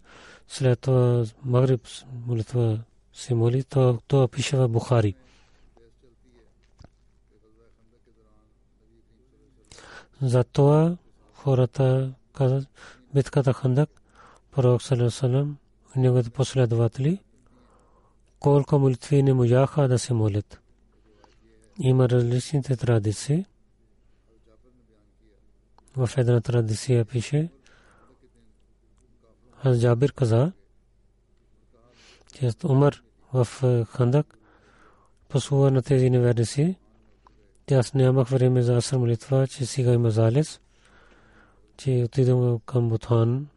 След 0.49 0.81
това 0.81 1.25
Магриб 1.44 1.87
молитва 2.27 2.81
се 3.12 3.35
моли. 3.35 3.64
Това 4.07 4.29
пише 4.29 4.57
в 4.57 4.68
Бухари. 4.68 5.14
Затова 10.23 10.96
хората 11.35 12.12
казват 12.33 12.68
битката 13.14 13.53
Хандак, 13.53 13.90
пророк 14.51 14.83
Салесалем 14.83 15.57
и 15.96 15.99
неговите 15.99 16.31
последователи, 16.31 17.18
колко 18.40 18.79
молитви 18.79 19.23
не 19.23 19.35
можаха 19.35 19.88
да 19.88 19.99
се 19.99 20.14
молят. 20.14 20.61
Има 21.79 22.09
различните 22.09 22.77
традиции. 22.77 23.46
В 25.96 26.11
една 26.16 26.40
традиция 26.40 27.05
пише, 27.05 27.48
аз 29.62 29.81
Джабир 29.81 30.12
каза, 30.12 30.53
че 32.35 32.50
Умар 32.64 33.03
в 33.33 33.46
Хандак 33.85 34.38
пасува 35.29 35.70
на 35.70 35.83
тези 35.83 36.11
неверници. 36.11 36.76
Аз 37.72 37.94
нямах 37.94 38.29
време 38.29 38.62
за 38.62 38.76
асър 38.76 38.98
молитва, 38.98 39.46
че 39.46 39.66
сега 39.66 39.92
има 39.92 40.11
залез, 40.11 40.61
че 41.76 42.03
отидем 42.05 42.59
към 42.59 42.88
Бутхан 42.88 43.48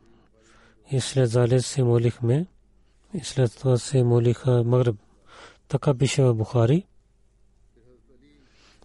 и 0.91 1.02
след 1.02 1.30
залез 1.30 1.67
се 1.67 1.84
молихме 1.84 2.48
и 3.13 3.19
след 3.24 3.56
това 3.56 3.78
се 3.78 4.04
молиха 4.04 4.63
Магреб. 4.63 4.96
Така 5.67 5.93
пише 5.93 6.24
в 6.24 6.34
Бухари. 6.34 6.88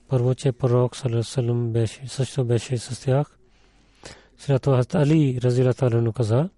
Първо, 0.09 0.35
че 0.35 0.53
пророк 0.53 0.97
Салам 0.97 1.73
беше, 1.73 2.09
също 2.09 2.45
беше 2.45 2.79
с 2.79 3.01
тях. 3.01 3.38
След 4.39 4.63
това 4.63 4.85
Али 4.95 5.41
Разилата 5.43 6.13
каза, 6.13 6.49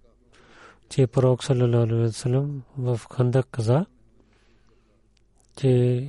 че 0.89 1.07
пророк 1.07 1.43
Салам 1.43 2.63
в 2.77 3.01
Хандак 3.11 3.47
каза, 3.51 3.85
че 5.57 6.07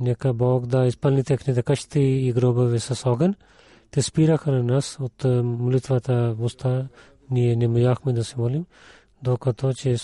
нека 0.00 0.32
Бог 0.32 0.66
да 0.66 0.86
изпълни 0.86 1.24
техните 1.24 1.62
къщи 1.62 2.00
и 2.00 2.32
гробове 2.32 2.78
с 2.78 3.10
огън. 3.10 3.34
Те 3.90 4.02
спираха 4.02 4.52
на 4.52 4.62
нас 4.62 4.98
от 5.00 5.24
молитвата 5.44 6.34
в 6.34 6.44
уста. 6.44 6.88
Ние 7.30 7.56
не 7.56 7.68
можахме 7.68 8.12
да 8.12 8.24
се 8.24 8.38
молим, 8.38 8.66
докато 9.22 9.72
че 9.72 9.98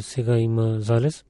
сега 0.00 0.38
има 0.38 0.80
залез. 0.80 1.24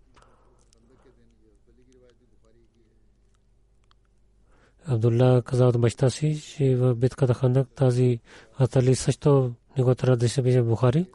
Абдулла 4.91 5.43
каза 5.43 5.67
от 5.67 5.81
баща 5.81 6.11
си, 6.11 6.41
че 6.41 6.77
в 6.77 6.95
битката 6.95 7.35
Хандак 7.35 7.69
тази 7.69 8.21
Атали 8.59 8.95
също 8.95 9.53
него 9.77 9.95
трябва 9.95 10.17
да 10.17 10.29
се 10.29 10.43
беше 10.43 10.63
Бухари, 10.63 11.07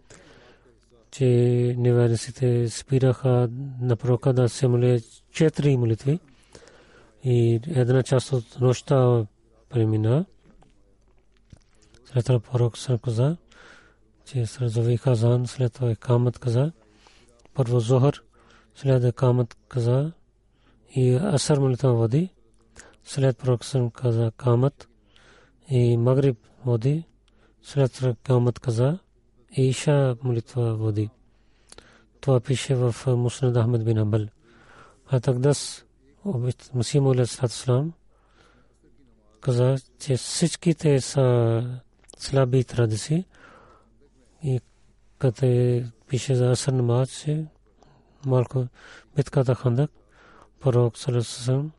че 1.12 1.26
неверниците 1.78 2.70
спираха 2.70 3.50
на 3.82 3.96
пророка 3.96 4.34
да 4.34 4.50
се 4.50 4.68
моли 4.68 5.02
четири 5.32 5.78
молитви 5.78 6.20
и 7.24 7.60
една 7.68 8.04
част 8.04 8.34
от 8.34 8.62
нощта 8.62 9.26
премина. 9.70 10.26
След 12.06 12.26
това 12.26 12.40
пророк 12.40 12.78
се 12.78 13.00
каза, 13.04 13.38
че 14.26 14.46
сразови 14.46 14.98
казан, 14.98 15.48
след 15.48 15.74
това 15.74 15.96
камът 15.96 16.40
каза, 16.40 16.72
първо 17.54 17.80
Зохър, 17.80 18.24
след 18.76 19.16
камът 19.16 19.58
каза 19.68 20.12
и 20.96 21.14
Асар 21.14 21.58
молитва 21.58 21.94
води, 21.94 22.30
след 23.06 23.38
пророк 23.38 23.66
се 23.66 23.90
каза 23.94 24.32
камът 24.38 24.90
и 25.70 25.98
Магриб 25.98 26.38
води, 26.66 27.04
след 27.62 27.94
това 27.94 28.16
камът 28.24 28.60
каза 28.60 29.00
и 29.58 29.68
Иша 29.68 30.16
молитва 30.24 30.76
води. 30.76 31.10
Това 32.22 32.40
пише 32.40 32.76
в 32.76 32.96
Муснад 33.08 33.58
Ахмед 33.58 33.86
бин 33.86 33.98
Амбал. 33.98 34.26
А 35.08 35.20
Тагдас 35.20 35.86
Масим 36.74 37.08
Алейхиссалам 37.08 37.94
каза, 39.42 39.76
че 40.00 40.18
всичките 40.18 41.02
са 41.02 41.80
слаби 42.18 42.64
традиции 42.64 43.26
и 44.44 44.62
като 45.20 45.46
пише 46.08 46.36
за 46.36 46.52
Асар 46.52 46.74
намаз, 46.74 47.22
че 47.22 47.46
малко 48.26 48.68
битката 49.16 49.56
Хандак, 49.56 49.92
пророк 50.60 50.98
Салесалам, 50.98 51.72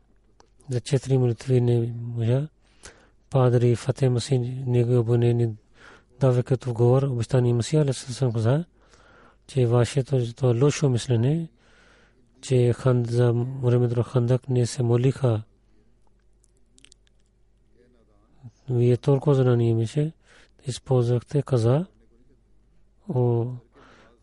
за 0.69 0.79
четири 0.81 1.17
молитви 1.17 1.61
не 1.61 1.93
можа. 2.15 2.47
Падри 3.29 3.75
Фатeh 3.75 4.09
Масih 4.09 4.39
негово 4.67 5.17
не 5.17 5.49
дава 6.19 6.43
като 6.43 6.73
говор, 6.73 7.03
обещание 7.03 7.53
Масия 7.53 7.81
Алейхиссалам 7.81 8.33
каза, 8.33 8.65
че 9.47 9.67
вашето 9.67 10.21
лошо 10.43 10.89
мислене 10.89 11.47
че 12.45 12.73
ханд 12.73 13.09
за 13.09 13.33
времето 13.61 14.03
хандак 14.03 14.49
не 14.49 14.65
се 14.65 14.83
молиха. 14.83 15.41
Вие 18.69 18.97
толкова 18.97 19.35
знание 19.35 19.69
имаше, 19.69 20.11
използвахте 20.67 21.41
каза, 21.41 21.85
о, 23.09 23.45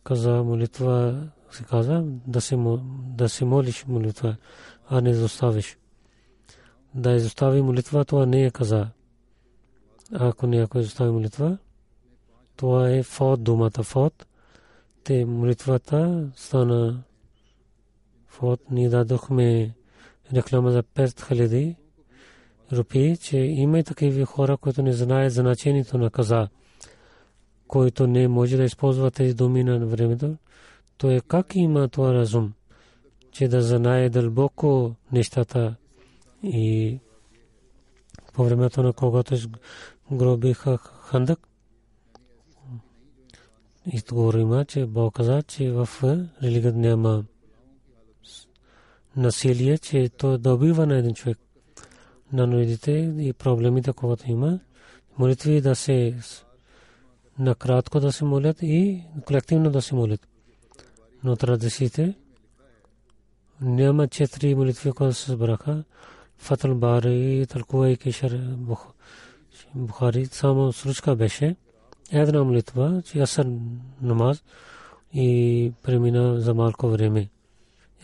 каза 0.04 0.42
молитва 0.42 1.28
се 1.50 1.64
каза, 1.64 2.02
да 3.16 3.28
се, 3.28 3.44
молиш 3.44 3.84
молитва, 3.86 4.36
а 4.88 5.00
не 5.00 5.10
изоставиш. 5.10 5.78
Да 6.94 7.12
изостави 7.12 7.62
молитва, 7.62 8.04
това 8.04 8.26
не 8.26 8.44
е 8.44 8.50
каза. 8.50 8.88
Ако 10.12 10.46
някой 10.46 10.80
изостави 10.80 11.10
молитва, 11.10 11.58
това 12.56 12.90
е 12.90 13.02
фот 13.02 13.42
думата 13.42 13.82
фот. 13.82 14.26
Те 15.04 15.24
молитвата 15.24 16.30
стана 16.36 17.02
фот 18.26 18.70
ни 18.70 18.88
дадохме 18.88 19.74
реклама 20.34 20.70
за 20.70 20.82
5000 20.82 21.74
рупии, 22.72 23.16
че 23.16 23.38
има 23.38 23.78
и 23.78 23.84
такива 23.84 24.26
хора, 24.26 24.56
които 24.56 24.82
не 24.82 24.92
знаят 24.92 25.32
значението 25.32 25.98
на 25.98 26.10
каза, 26.10 26.48
който 27.68 28.06
не 28.06 28.28
може 28.28 28.56
да 28.56 28.64
използва 28.64 29.10
тези 29.10 29.34
думи 29.34 29.64
на 29.64 29.86
времето, 29.86 30.36
то 30.96 31.10
е 31.10 31.20
как 31.20 31.56
има 31.56 31.88
това 31.88 32.14
разум, 32.14 32.52
че 33.30 33.48
да 33.48 33.62
знае 33.62 34.08
дълбоко 34.08 34.94
нещата 35.12 35.74
и 36.42 36.98
по 38.34 38.44
времето 38.44 38.82
на 38.82 38.92
когато 38.92 39.36
гробиха 40.12 40.78
хандък, 40.78 41.48
и 43.86 44.02
говорим, 44.12 44.64
че 44.64 44.86
Бог 44.86 45.14
каза, 45.14 45.42
че 45.42 45.70
в 45.70 45.88
религията 46.42 46.78
няма 46.78 47.24
насилие, 49.16 49.78
че 49.78 50.08
то 50.08 50.38
добива 50.38 50.86
на 50.86 50.98
един 50.98 51.14
човек. 51.14 51.38
На 52.32 52.46
нуждите 52.46 53.14
и 53.18 53.32
проблемите, 53.32 53.92
когато 53.92 54.30
има, 54.30 54.60
молитви 55.18 55.60
да 55.60 55.74
се 55.76 56.16
накратко 57.38 58.00
да 58.00 58.12
се 58.12 58.24
молят 58.24 58.62
и 58.62 59.04
колективно 59.26 59.70
да 59.70 59.82
се 59.82 59.94
молят. 59.94 60.28
Но 61.24 61.36
традициите 61.36 62.14
няма 63.60 64.08
четири 64.08 64.54
молитви, 64.54 64.92
които 64.92 65.14
се 65.14 65.24
събраха. 65.24 65.84
Фатал 66.42 66.74
Бари, 66.74 67.46
Талкува 67.46 67.90
и 67.90 67.96
Кишар 67.96 68.32
Бухари, 69.74 70.26
само 70.26 70.72
случка 70.72 71.16
беше. 71.16 71.56
Една 72.12 72.44
молитва, 72.44 73.02
че 73.06 73.18
асър 73.18 73.46
намаз 74.00 74.44
и 75.14 75.72
премина 75.82 76.40
за 76.40 76.54
малко 76.54 76.88
време. 76.88 77.28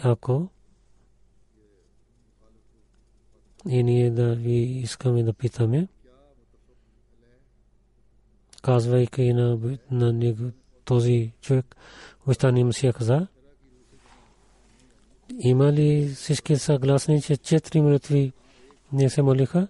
Ако 0.03 0.49
и 3.69 3.83
ние 3.83 4.11
да 4.11 4.35
ви 4.35 4.57
искаме 4.57 5.23
да 5.23 5.33
питаме, 5.33 5.89
казвайки 8.63 9.33
на, 9.33 9.59
на 9.91 10.33
този 10.85 11.33
човек, 11.41 11.77
обещание 12.27 12.65
Масия 12.65 12.93
каза, 12.93 13.27
има 15.39 15.73
ли 15.73 16.09
всички 16.17 16.57
съгласни, 16.57 17.23
че 17.23 17.37
четири 17.37 17.81
минути 17.81 18.33
не 18.93 19.11
се 19.11 19.23
молиха? 19.23 19.69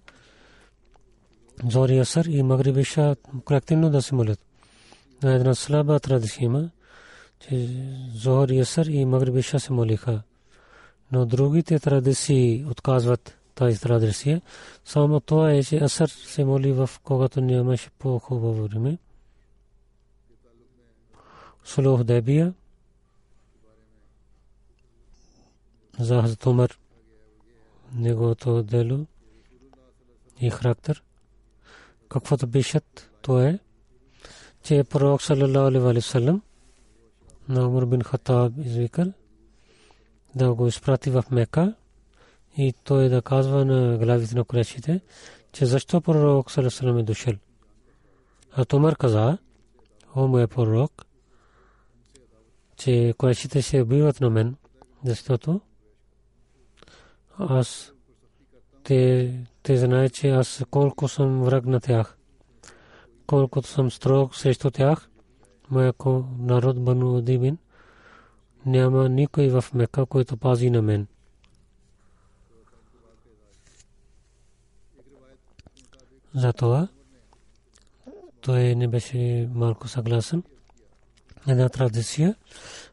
Зори 1.65 1.99
Асър 1.99 2.25
и 2.25 2.43
Магриби 2.43 2.85
Ша 2.85 3.17
колективно 3.45 3.91
да 3.91 4.03
се 4.03 4.15
молят. 4.15 4.41
На 5.23 5.35
една 5.35 5.55
слаба 5.55 6.01
традиция 6.01 6.45
има, 6.45 6.71
че 7.41 7.69
Зори 8.15 8.59
Асър 8.59 8.87
и 8.87 9.05
Магриби 9.05 9.43
Ша 9.43 9.61
се 9.61 9.73
молиха. 9.73 10.23
Но 11.13 11.27
другите 11.27 11.79
традиции 11.79 12.65
отказват 12.71 13.39
тази 13.55 13.81
традиция. 13.81 14.43
Само 14.85 15.21
това 15.21 15.53
е, 15.53 15.63
че 15.63 15.77
Асър 15.77 16.09
се 16.09 16.45
моли 16.45 16.73
в 16.73 16.91
когато 17.05 17.41
нямаше 17.41 17.91
по-хубаво 17.99 18.63
време. 18.63 18.99
Сулух 21.65 22.05
Дебия 22.05 22.55
за 25.99 26.23
Хазрат 26.23 26.47
Умар 26.47 26.79
неговото 27.95 28.63
дело 28.63 29.07
и 30.41 30.51
характер. 30.51 31.03
Каквото 32.09 32.51
пишат, 32.51 33.11
то 33.23 33.41
е, 33.41 33.59
че 34.63 34.85
пророк 34.85 35.23
саллалаху 35.23 35.69
алейхи 35.69 35.85
ва 35.85 36.03
саллям 36.03 36.43
на 37.49 37.69
Умар 37.69 37.85
бин 37.85 38.03
Хаттаб 38.03 38.53
извикал 38.59 39.13
да 40.35 40.55
го 40.55 40.67
изпрати 40.67 41.11
в 41.11 41.25
Мека 41.31 41.75
и 42.57 42.75
той 42.85 43.09
да 43.09 43.23
казва 43.23 43.65
на 43.65 43.99
главите 43.99 44.35
на 44.35 44.45
курешите, 44.45 45.01
че 45.53 45.67
защо 45.67 46.01
пророк 46.01 46.51
Салесалам 46.51 46.99
е 46.99 47.03
дошъл. 47.03 47.35
А 48.53 48.65
Томар 48.65 48.97
каза, 48.97 49.39
о 50.15 50.27
мой 50.27 50.47
пророк, 50.47 51.07
че 52.77 53.15
курешите 53.19 53.63
се 53.63 53.83
убиват 53.83 54.21
на 54.21 54.31
мен, 54.31 54.57
защото 55.05 55.61
аз 57.39 57.93
те, 58.85 59.33
те 59.63 59.77
знаят, 59.77 60.15
че 60.15 60.29
аз 60.29 60.65
колко 60.71 61.09
съм 61.09 61.43
враг 61.43 61.67
на 61.67 61.81
тях. 61.81 62.17
колкото 63.27 63.69
съм 63.69 63.91
строг 63.91 64.37
срещу 64.37 64.71
тях, 64.71 65.09
моя 65.71 65.93
народ 66.39 66.85
Бану 66.85 67.17
Адибин, 67.17 67.59
няма 68.67 69.09
никой 69.09 69.49
в 69.49 69.65
Мека, 69.75 70.07
който 70.07 70.37
пази 70.37 70.71
на 70.71 70.83
мен. 70.83 71.07
Затова 76.35 76.89
той 78.41 78.75
не 78.75 78.89
беше 78.89 79.49
малко 79.55 79.89
съгласен. 79.89 80.43
Една 81.49 81.69
традиция. 81.69 82.35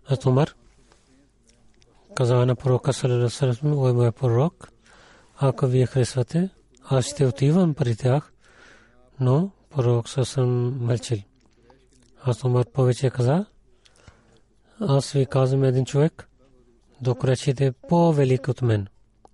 Аз 0.07 0.19
каза 2.15 2.45
на 2.45 2.55
пророка 2.55 2.93
Салаласалам, 2.93 3.77
ой 3.77 3.93
мой 3.93 4.11
пророк, 4.11 4.71
ако 5.37 5.67
вие 5.67 5.85
харесвате, 5.85 6.49
аз 6.89 7.05
ще 7.05 7.25
отивам 7.25 7.73
при 7.73 7.95
тях, 7.95 8.33
но 9.19 9.51
пророк 9.69 10.09
съм 10.09 10.77
мълчил. 10.85 11.17
Аз 12.23 12.43
Умар 12.43 12.65
повече 12.73 13.09
каза, 13.09 13.45
аз 14.79 15.11
ви 15.11 15.25
казвам 15.25 15.63
един 15.63 15.85
човек, 15.85 16.29
докречите 17.01 17.71
по-велик 17.89 18.47
от 18.47 18.61
мен. 18.61 18.87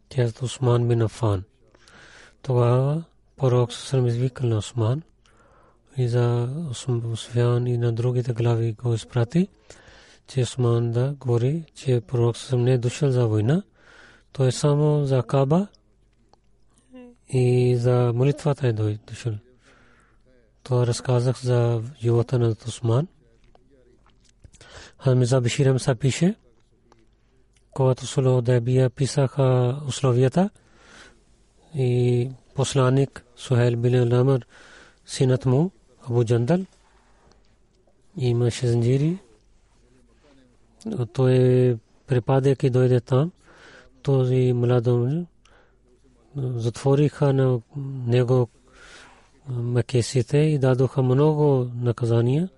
Тя 0.10 0.24
е 0.24 0.44
Усман 0.44 0.88
бин 0.88 1.02
Афан. 1.02 1.44
Тогава 2.42 3.04
пророк 3.38 3.74
съм 3.74 4.08
извикал 4.08 4.50
на 4.50 4.58
Усман 4.58 5.02
и 5.98 6.08
за 6.08 6.50
Усман 7.12 7.68
и 7.68 7.78
на 7.78 7.92
другите 7.92 8.34
глави 8.34 8.74
го 8.74 8.94
изпрати, 8.94 9.48
че 10.34 10.42
Усман 10.42 10.92
да 10.92 11.16
говори, 11.20 11.64
че 11.76 12.02
пророк 12.02 12.38
съм 12.38 12.64
не 12.64 12.74
е 12.74 12.78
дошъл 12.78 13.12
за 13.12 13.28
война, 13.28 13.64
той 14.32 14.48
е 14.48 14.52
само 14.52 15.06
за 15.06 15.24
Каба 15.24 15.68
и 17.30 17.76
за 17.80 18.12
молитвата 18.16 18.68
е 18.68 18.74
дошъл. 18.74 19.34
Това 20.64 20.88
разказах 20.88 21.42
за 21.42 21.84
живота 22.02 22.40
на 22.40 22.56
Усман. 22.68 23.08
Хамиза 24.98 25.42
Биширам 25.42 25.80
са 25.80 25.96
пише, 25.96 26.36
когато 27.72 28.08
Суло 28.08 28.42
Дебия 28.42 28.90
писаха 28.90 29.80
условията 29.88 30.50
и 31.76 32.30
посланник 32.56 33.24
Сухел 33.36 33.76
бин 33.76 34.14
Ламар, 34.14 34.46
синът 35.06 35.46
му, 35.46 35.72
Абу 36.08 36.24
Джандал, 36.24 36.60
имаше 38.18 38.68
занджири. 38.68 39.18
Той 41.14 41.78
припадайки 42.08 42.70
дойде 42.70 43.00
там, 43.00 43.32
този 44.04 44.54
младо 44.54 45.26
затвориха 46.36 47.34
на 47.34 47.62
него 48.08 48.48
макесите 49.50 50.38
и 50.38 50.60
дадоха 50.60 51.02
много 51.02 51.68
наказания, 51.76 52.50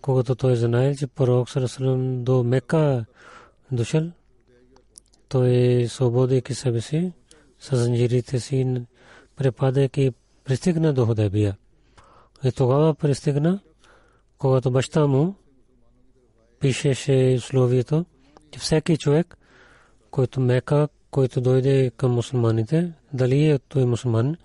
когато 0.00 0.34
той 0.34 0.56
знае, 0.56 0.96
че 0.96 1.06
пророк 1.06 1.50
Сарасалам 1.50 2.24
до 2.24 2.42
Мека 2.42 3.04
дошъл, 3.72 4.02
той 5.28 5.84
свободейки 5.88 6.54
себе 6.54 6.80
си, 6.80 7.12
с 7.60 7.76
занжирите 7.76 8.40
си, 8.40 8.82
препадайки, 9.36 10.12
пристигна 10.44 10.92
до 10.92 11.06
Худайбия. 11.06 11.56
И 12.44 12.52
тогава 12.52 12.94
пристигна, 12.94 13.60
когато 14.38 14.70
баща 14.70 15.06
му 15.06 15.34
пишеше 16.60 17.34
условието, 17.38 18.04
че 18.50 18.60
всеки 18.60 18.96
човек, 18.96 19.38
който 20.10 20.40
Мека, 20.40 20.88
който 21.10 21.40
дойде 21.40 21.90
към 21.96 22.12
мусулманите, 22.12 22.92
дали 23.12 23.46
е 23.46 23.58
той 23.58 23.84
мусулман, 23.84 24.36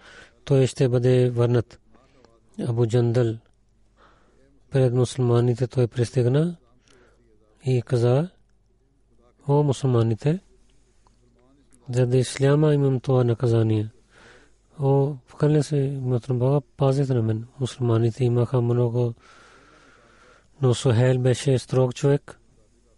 той 0.45 0.67
ще 0.67 0.89
бъде 0.89 1.29
върнат. 1.29 1.79
Абу 2.67 2.87
Джандал 2.87 3.35
пред 4.71 4.93
мусулманите 4.93 5.67
той 5.67 5.87
пристигна 5.87 6.55
и 7.65 7.81
каза, 7.81 8.29
о 9.47 9.63
мусулманите, 9.63 10.39
за 11.89 12.07
да 12.07 12.17
исляма 12.17 12.73
имам 12.73 12.99
това 12.99 13.23
наказание. 13.23 13.89
О, 14.79 15.15
вкърлен 15.25 15.63
се, 15.63 15.99
Матрам 16.01 16.39
Бога, 16.39 16.61
пазите 16.77 17.13
на 17.13 17.21
мен. 17.21 17.47
Мусулманите 17.59 18.23
имаха 18.23 18.61
много, 18.61 19.13
но 20.63 20.73
Сухел 20.73 21.19
беше 21.19 21.59
строг 21.59 21.95
човек 21.95 22.39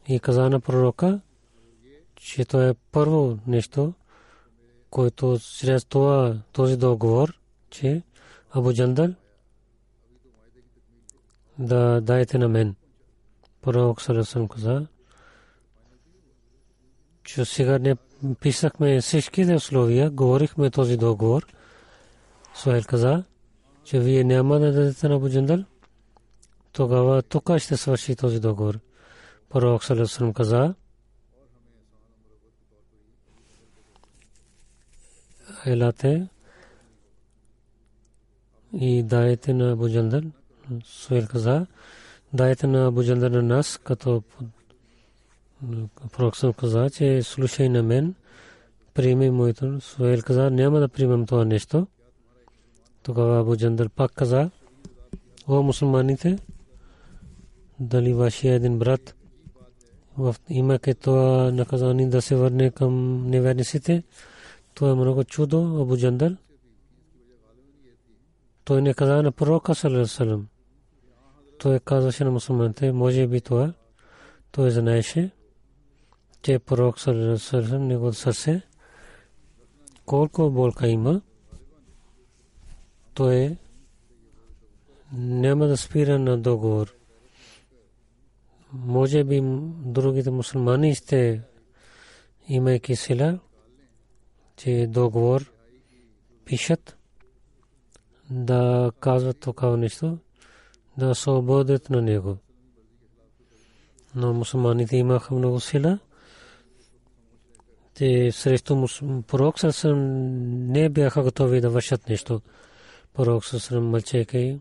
и 0.07 0.19
каза 0.19 0.49
на 0.49 0.59
пророка, 0.59 1.19
че 2.15 2.45
то 2.45 2.61
е 2.61 2.73
първо 2.91 3.39
нещо, 3.47 3.93
който 4.89 5.39
чрез 5.59 5.85
това, 5.85 6.37
този 6.51 6.77
договор, 6.77 7.39
че 7.69 8.01
Абу 8.51 8.73
Джандал 8.73 9.07
да 11.59 12.01
дайте 12.01 12.37
на 12.37 12.49
мен. 12.49 12.75
Пророк 13.61 14.01
Сарасан 14.01 14.47
каза, 14.47 14.87
че 17.23 17.45
сега 17.45 17.79
не 17.79 17.95
писахме 18.39 19.01
всичките 19.01 19.55
условия, 19.55 20.11
говорихме 20.11 20.69
този 20.69 20.97
договор. 20.97 21.47
Суел 22.55 22.83
каза, 22.87 23.23
че 23.83 23.99
вие 23.99 24.23
няма 24.23 24.59
да 24.59 24.71
дадете 24.71 25.07
на 25.07 25.19
Буджандал. 25.19 25.63
Тогава 26.75 27.21
тук 27.21 27.57
ще 27.57 27.77
свърши 27.77 28.15
този 28.15 28.39
договор. 28.39 28.79
Пророк 29.49 29.83
Сарасан 29.83 30.33
каза, 30.33 30.73
елате 35.65 36.27
и 38.73 39.03
дайте 39.03 39.53
на 39.53 39.75
Буджандал. 39.75 40.21
Суел 40.83 41.27
каза, 41.27 41.65
дайте 42.33 42.67
на 42.67 42.91
Буджандър 42.91 43.31
на 43.31 43.41
нас, 43.41 43.79
като 43.83 44.23
Пророксъм 46.11 46.53
каза, 46.53 46.89
че 46.89 47.23
слушай 47.23 47.69
на 47.69 47.83
мен, 47.83 48.15
приеми 48.93 49.29
моето. 49.29 49.81
Суел 49.81 50.21
каза, 50.21 50.51
няма 50.51 50.79
да 50.79 50.87
приемам 50.87 51.25
това 51.25 51.45
нещо. 51.45 51.87
Тогава 53.03 53.43
Буджандър 53.43 53.89
пак 53.89 54.11
каза, 54.11 54.49
о 55.47 55.63
мусулманите, 55.63 56.37
дали 57.79 58.13
вашия 58.13 58.53
един 58.53 58.79
брат 58.79 59.15
в 60.17 60.35
имаке 60.49 60.93
това 60.93 61.51
наказание 61.51 62.07
да 62.07 62.21
се 62.21 62.35
върне 62.35 62.71
към 62.71 63.23
неверниците, 63.29 64.03
това 64.73 64.89
е 64.91 64.95
много 64.95 65.23
чудо, 65.23 65.81
Абу 65.81 65.97
Джандър. 65.97 66.37
Той 68.63 68.81
не 68.81 68.93
каза 68.93 69.23
на 69.23 69.31
пророка 69.31 69.75
Салам 69.75 70.47
той 71.57 71.79
казваше 71.79 72.23
на 72.23 72.31
мусулманите, 72.31 72.91
може 72.91 73.27
би 73.27 73.41
това, 73.41 73.73
той 74.51 74.71
знаеше, 74.71 75.31
че 76.41 76.59
пророк 76.59 76.99
Сърсърсърсърм 76.99 77.87
него 77.87 78.13
сърце, 78.13 78.61
колко 80.05 80.51
болка 80.51 80.87
има, 80.87 81.21
той 83.13 83.57
няма 85.13 85.67
да 85.67 85.77
спира 85.77 86.19
на 86.19 86.37
договор. 86.37 86.93
Може 88.83 89.23
би 89.23 89.41
другите 89.85 90.31
мусулмани 90.31 90.95
сте, 90.95 91.41
имайки 92.47 92.95
сила, 92.95 93.39
че 94.57 94.87
договор 94.89 95.51
пишат, 96.45 96.97
да 98.29 98.91
казват 98.99 99.39
такава 99.39 99.77
нещо, 99.77 100.17
да 100.97 101.09
освободят 101.09 101.89
на 101.89 102.01
него. 102.01 102.37
Но 104.15 104.33
мусулманите 104.33 104.97
имаха 104.97 105.35
много 105.35 105.59
сила. 105.59 105.99
Те 107.93 108.31
срещу 108.31 108.85
пророк 109.27 109.59
съм 109.59 109.97
не 110.71 110.89
бяха 110.89 111.23
готови 111.23 111.61
да 111.61 111.69
вършат 111.69 112.09
нещо. 112.09 112.41
Пророк 113.13 113.45
съм 113.45 113.89
мълчейки 113.89 114.59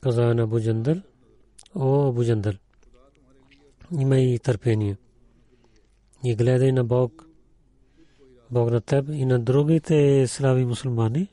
каза 0.00 0.34
на 0.34 0.42
Абу 0.42 0.58
о 1.74 2.08
Абу 2.08 2.22
има 3.98 4.18
и 4.18 4.38
търпение. 4.38 4.96
И 6.24 6.34
гледай 6.34 6.72
на 6.72 6.84
Бог, 6.84 7.26
Бог 8.50 8.70
на 8.70 8.80
теб 8.80 9.08
и 9.12 9.24
на 9.24 9.38
другите 9.38 10.26
слави 10.26 10.64
мусулмани. 10.64 11.28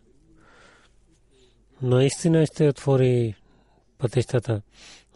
Наистина 1.81 2.45
ще 2.45 2.67
отвори 2.67 3.35
пътищата. 3.97 4.61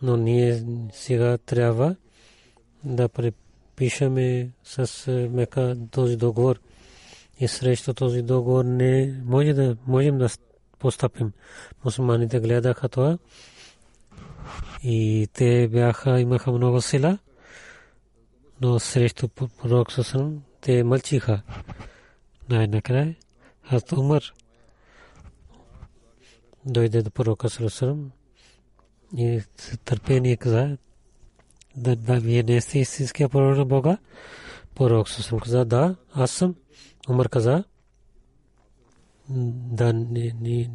Но 0.02 0.18
ние 0.18 0.64
сега 0.92 1.38
трябва 1.38 1.96
да 2.84 3.10
препишеме 3.10 4.52
с 4.64 5.08
е, 5.08 5.30
мека 5.30 5.78
този 5.92 6.16
договор. 6.16 6.60
И 7.40 7.48
срещу 7.48 7.94
този 7.94 8.22
договор 8.22 8.66
не 8.66 9.22
може 9.26 9.54
да, 9.54 9.78
можем 9.88 10.18
да 10.18 10.30
постъпим. 10.80 11.32
Мусулманите 11.86 12.40
гледаха 12.40 12.90
това 12.90 13.18
и 14.84 15.28
те 15.34 15.68
бяха, 15.68 16.20
имаха 16.20 16.52
много 16.52 16.82
сила, 16.82 17.18
но 18.62 18.80
срещу 18.80 19.28
пророк 19.28 19.92
Сусан 19.92 20.42
те 20.62 20.84
мълчиха. 20.84 21.42
Най-накрая, 22.50 23.16
аз 23.70 23.92
Умар 23.92 24.24
дойде 26.66 27.02
до 27.02 27.12
пророка 27.12 27.50
Сусан 27.50 28.12
И 29.18 29.42
търпение 29.86 30.38
каза, 30.38 30.78
да, 31.76 31.96
да 31.96 32.20
вие 32.20 32.44
не 32.44 32.62
сте 32.62 32.80
истинския 32.80 33.30
пророк 33.30 33.58
на 33.58 33.66
Бога. 33.66 33.98
Пророк 34.76 35.10
съм 35.10 35.40
каза, 35.40 35.66
да, 35.66 35.96
аз 36.14 36.32
съм. 36.32 36.56
Умар 37.10 37.30
каза, 37.30 37.64
да, 39.30 39.94
ние 39.94 40.72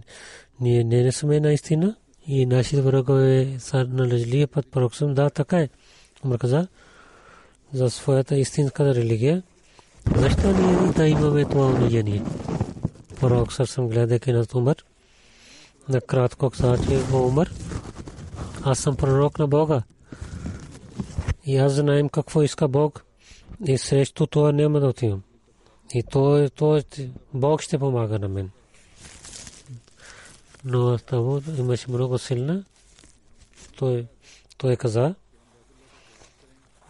не, 0.60 0.84
не, 0.84 1.12
сме 1.12 1.40
наистина 1.40 1.96
и 2.26 2.46
нашите 2.46 2.82
врагове 2.82 3.56
са 3.58 3.84
на 3.84 4.02
лъжлия 4.02 4.48
път. 4.48 4.70
Пророк 4.70 4.92
да, 5.00 5.30
така 5.30 5.58
е. 5.58 5.68
Умар 6.24 6.38
каза, 6.38 6.68
за 7.72 7.90
своята 7.90 8.36
истинска 8.36 8.94
религия. 8.94 9.42
Защо 10.16 10.52
ние 10.52 10.92
да 10.92 11.08
имаме 11.08 11.44
това 11.44 11.66
унижение? 11.66 12.22
Пророк 13.20 13.52
съм 13.52 13.88
гледайки 13.88 14.32
на 14.32 14.46
Умар. 14.54 14.76
Накратко 15.88 16.50
каза, 16.50 16.78
че 16.84 17.16
Умар, 17.16 17.50
аз 18.62 18.78
съм 18.78 18.96
пророк 18.96 19.38
на 19.38 19.46
Бога. 19.46 19.82
И 21.44 21.56
аз 21.56 21.72
знаем 21.72 22.08
какво 22.08 22.42
иска 22.42 22.68
Бог. 22.68 23.04
И 23.66 23.78
срещу 23.78 24.26
това 24.26 24.52
няма 24.52 24.80
да 24.80 24.86
отивам. 24.86 25.22
И 25.94 26.02
то, 26.10 26.50
то 26.54 26.82
Бог 27.34 27.62
ще 27.62 27.78
помага 27.78 28.18
на 28.18 28.28
мен. 28.28 28.50
Но 30.64 30.98
това 30.98 31.40
имаше 31.58 31.90
много 31.90 32.18
силна. 32.18 32.64
Той, 33.76 34.06
той 34.56 34.76
каза, 34.76 35.14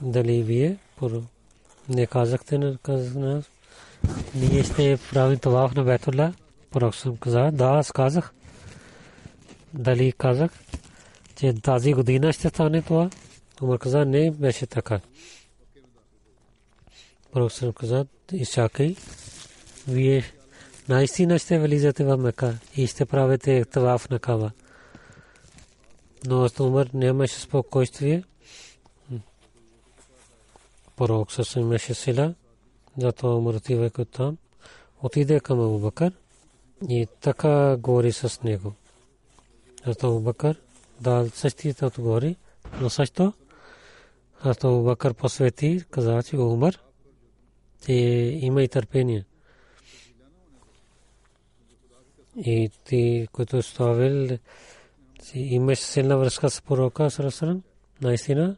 дали 0.00 0.42
вие 0.42 0.76
не 1.88 2.06
казахте 2.06 2.58
на 2.58 2.78
ние 4.34 4.62
ще 4.64 4.98
правим 5.12 5.38
това 5.38 5.70
на 5.76 5.84
Бетула. 5.84 6.34
Пророк 6.70 6.94
съм 6.94 7.16
каза, 7.16 7.50
да, 7.52 7.64
аз 7.64 7.92
казах. 7.92 8.32
Дали 9.74 10.12
казах, 10.12 10.50
че 11.36 11.52
тази 11.52 11.92
година 11.92 12.32
ще 12.32 12.48
стане 12.48 12.82
това. 12.82 13.10
Умар 13.62 13.78
каза, 13.78 14.04
не 14.04 14.30
беше 14.30 14.66
така. 14.66 15.00
Пророк 17.32 17.52
съм 17.52 17.72
каза, 17.72 18.06
изчакай, 18.32 18.96
вие 19.88 20.24
наистина 20.88 21.38
ще 21.38 21.58
влизате 21.58 22.04
в 22.04 22.16
Мека 22.16 22.58
и 22.76 22.86
ще 22.86 23.04
правите 23.04 23.64
таваф 23.64 24.10
на 24.10 24.18
Кава. 24.18 24.50
Но 26.26 26.48
Умар 26.60 26.88
нямаше 26.94 27.40
спокойствие. 27.40 28.22
Пророк 30.98 31.32
също 31.32 31.58
имаше 31.58 31.94
сила, 31.94 32.34
зато 32.96 33.38
Умар 33.38 33.54
отивайки 33.54 34.04
там, 34.04 34.38
отиде 35.02 35.40
към 35.40 35.60
Абу 35.60 35.78
Бакър 35.78 36.12
и 36.88 37.06
така 37.20 37.76
говори 37.76 38.12
с 38.12 38.42
него. 38.42 38.74
Зато 39.86 40.08
Абу 40.08 40.20
Бакър 40.20 40.60
дал 41.00 41.28
същите 41.28 41.86
отговори, 41.86 42.36
но 42.80 42.90
също 42.90 43.32
Хазрат 44.34 44.64
Абу 44.64 44.82
Бакър 44.82 45.14
посвети, 45.14 45.84
каза, 45.90 46.22
че 46.22 46.36
Умар, 46.36 46.78
че 47.84 47.92
има 48.42 48.62
и 48.62 48.68
търпение. 48.68 49.24
И 52.36 52.70
ти, 52.84 53.28
който 53.32 53.56
е 53.56 53.62
ставил, 53.62 54.38
имаш 55.34 55.78
силна 55.78 56.18
връзка 56.18 56.50
с 56.50 56.62
пророка 56.62 57.10
наистина, 58.02 58.56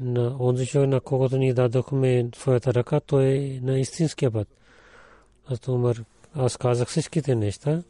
на 0.00 0.36
онзи 0.40 0.66
човек, 0.66 0.88
на 0.88 1.00
когото 1.00 1.36
ни 1.36 1.54
дадохме 1.54 2.30
твоята 2.30 2.74
ръка, 2.74 3.00
той 3.00 3.24
е 3.24 3.60
на 3.62 3.78
истинския 3.78 4.30
път. 4.30 4.48
Аз 5.46 5.68
Умар, 5.68 6.04
аз 6.34 6.56
казах 6.56 6.88
всичките 6.88 7.34
неща, 7.34 7.82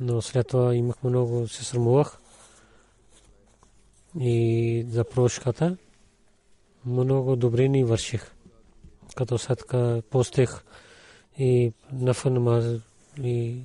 но 0.00 0.22
след 0.22 0.46
това 0.46 0.74
имах 0.74 1.02
много, 1.04 1.48
се 1.48 1.64
срамувах 1.64 2.18
и 4.20 4.86
за 4.88 5.04
прошката 5.04 5.76
много 6.86 7.36
добре 7.36 7.68
ни 7.68 7.84
върших. 7.84 8.34
Като 9.16 9.38
садка 9.38 10.02
постех 10.10 10.64
и 11.38 11.72
нафа 11.92 12.30
намаз 12.30 12.64
и 13.22 13.56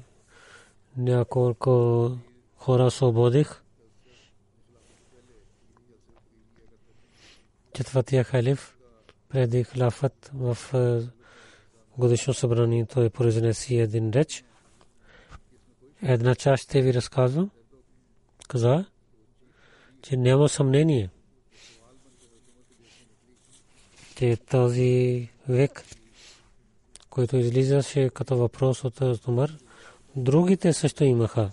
няколко 0.97 2.11
хора 2.57 2.83
освободих. 2.83 3.61
Четвъртия 7.77 8.23
халиф 8.23 8.77
преди 9.29 9.63
хлафът 9.63 10.31
в 10.33 10.57
годишно 11.97 12.33
събрание 12.33 12.85
той 12.85 13.09
произнеси 13.09 13.75
един 13.75 14.11
реч. 14.11 14.43
Една 16.01 16.35
част 16.35 16.63
ще 16.63 16.81
ви 16.81 16.93
разказвам. 16.93 17.49
Каза, 18.47 18.85
че 20.01 20.17
няма 20.17 20.49
съмнение– 20.49 21.09
че 24.17 24.37
този 24.49 25.27
век, 25.49 25.83
който 27.09 27.37
излизаше 27.37 28.09
като 28.09 28.37
въпрос 28.37 28.83
от 28.83 29.27
Умар, 29.27 29.57
другите 30.15 30.73
също 30.73 31.03
имаха. 31.03 31.51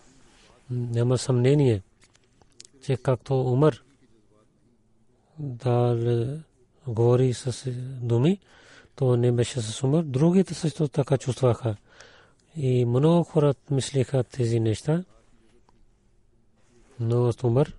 Няма 0.70 1.18
съмнение, 1.18 1.82
че 2.82 2.96
както 2.96 3.40
Умар 3.40 3.82
да 5.38 5.96
говори 6.86 7.34
с 7.34 7.70
думи, 8.02 8.40
то 8.96 9.16
не 9.16 9.32
беше 9.32 9.60
с 9.60 9.82
Умар. 9.82 10.02
Другите 10.02 10.54
също 10.54 10.88
така 10.88 11.18
чувстваха. 11.18 11.76
И 12.56 12.84
много 12.84 13.24
хора 13.24 13.54
мислиха 13.70 14.24
тези 14.24 14.60
неща. 14.60 15.04
Но 17.00 17.32
Умар, 17.44 17.72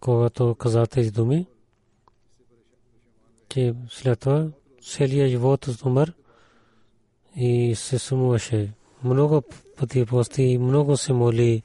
когато 0.00 0.54
каза 0.54 0.86
тези 0.86 1.10
думи, 1.10 1.46
че 3.48 3.74
след 3.88 4.20
това 4.20 4.48
целият 4.82 5.30
живот 5.30 5.68
умър 5.84 6.12
и 7.36 7.74
се 7.74 7.98
сумуваше. 7.98 8.72
Много 9.04 9.42
пъти 9.76 10.06
пости, 10.06 10.58
много 10.58 10.96
се 10.96 11.12
моли, 11.12 11.62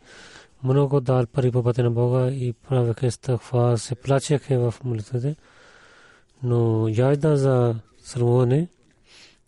много 0.63 1.01
дал 1.01 1.25
пари 1.27 1.51
по 1.51 1.63
пътя 1.63 1.83
на 1.83 1.91
Бога 1.91 2.27
и 2.27 2.53
правеха 2.53 3.11
стъхва, 3.11 3.77
се 3.77 3.95
плачеха 3.95 4.71
в 4.71 4.83
молитвите. 4.83 5.35
Но 6.43 6.87
яйда 6.87 7.37
за 7.37 7.75
срамуване, 8.03 8.67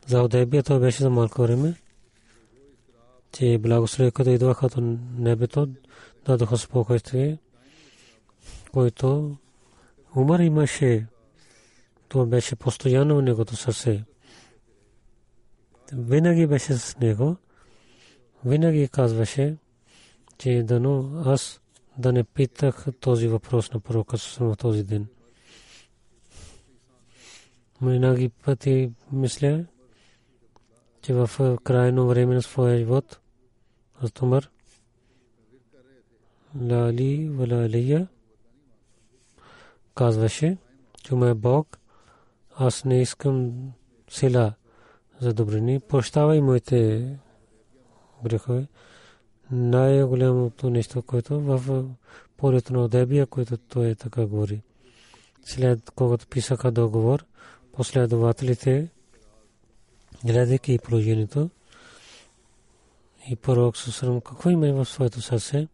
за 0.08 0.22
Одебия, 0.22 0.64
той 0.64 0.80
беше 0.80 1.04
за 1.04 1.10
малко 1.10 1.42
време, 1.42 1.76
че 3.32 3.58
благослови, 3.58 4.12
като 4.12 4.30
идваха 4.30 4.66
от 4.66 4.76
небето, 5.18 5.70
дадоха 6.26 6.58
спокойствие, 6.58 7.38
който 8.72 9.38
умър 10.16 10.40
имаше 10.40 11.08
това 12.12 12.26
беше 12.26 12.56
постоянно 12.56 13.16
в 13.16 13.22
негото 13.22 13.56
сърце. 13.56 14.04
Винаги 15.94 16.48
беше 16.48 16.74
с 16.74 16.98
него. 17.00 17.36
Винаги 18.46 18.88
казваше, 18.88 19.56
че 20.42 20.64
дано 20.64 21.24
аз 21.26 21.62
да 21.98 22.14
не 22.14 22.24
питах 22.24 22.86
този 23.00 23.28
въпрос 23.28 23.74
на 23.74 23.80
пророка 23.80 24.18
в 24.40 24.56
този 24.56 24.84
ден. 24.84 25.08
Винаги 27.82 28.30
пъти 28.30 28.92
мисля, 29.12 29.66
че 31.02 31.14
в 31.14 31.58
крайно 31.64 32.08
време 32.08 32.36
на 32.36 32.42
своя 32.42 32.78
живот 32.78 33.20
аз 34.02 34.22
умър. 34.22 34.50
Лали 36.62 37.30
Валалия 37.30 38.08
казваше, 39.96 40.58
че 41.04 41.16
ме 41.16 41.34
Бог 41.34 41.80
аз 42.56 42.86
не 42.86 43.02
искам 43.02 43.54
сила 44.10 44.54
за 45.20 45.34
добрини. 45.34 45.80
Прощавай 45.80 46.42
моите 46.42 47.10
грехове. 48.24 48.68
Най-голямото 49.52 50.70
нещо, 50.70 51.02
което 51.02 51.40
в 51.40 51.86
полето 52.38 52.74
на 52.74 52.84
Одебия, 52.84 53.26
което 53.26 53.58
той 53.58 53.90
е 53.90 53.96
така 53.96 54.26
говори. 54.26 54.62
След 55.46 55.92
когато 55.92 56.28
писаха 56.28 56.72
договор, 56.72 57.26
последователите, 57.74 58.90
гледайки 60.26 60.80
положението, 60.84 61.50
и 63.30 63.36
пророк 63.36 63.78
Сусрам, 63.78 64.22
какво 64.22 64.50
има 64.50 64.74
в 64.74 64.90
своето 64.90 65.22
сърце? 65.22 65.68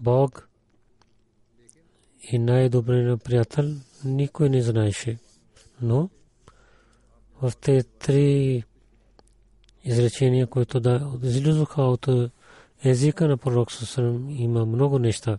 Бог 0.00 0.48
и 2.32 2.38
най-добрият 2.38 3.24
приятел 3.24 3.74
никой 4.04 4.48
не 4.48 4.62
знаеше 4.62 5.18
но 5.82 6.08
в 7.42 7.52
тези 7.60 7.84
три 7.98 8.64
изречения, 9.84 10.46
които 10.46 10.80
да 10.80 11.12
излизаха 11.22 11.82
от 11.82 12.08
езика 12.84 13.28
на 13.28 13.36
пророк 13.36 13.72
Сусалам, 13.72 14.30
има 14.30 14.66
много 14.66 14.98
неща. 14.98 15.38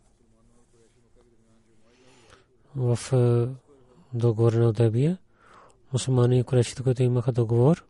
В 2.76 3.00
е, 3.14 3.48
договор 4.18 4.54
на 4.54 4.74
Дебия, 4.74 5.18
мусулмани 5.94 6.40
и 6.40 6.44
куречите, 6.44 6.84
които 6.84 7.04
имаха 7.04 7.32
договор, 7.32 7.86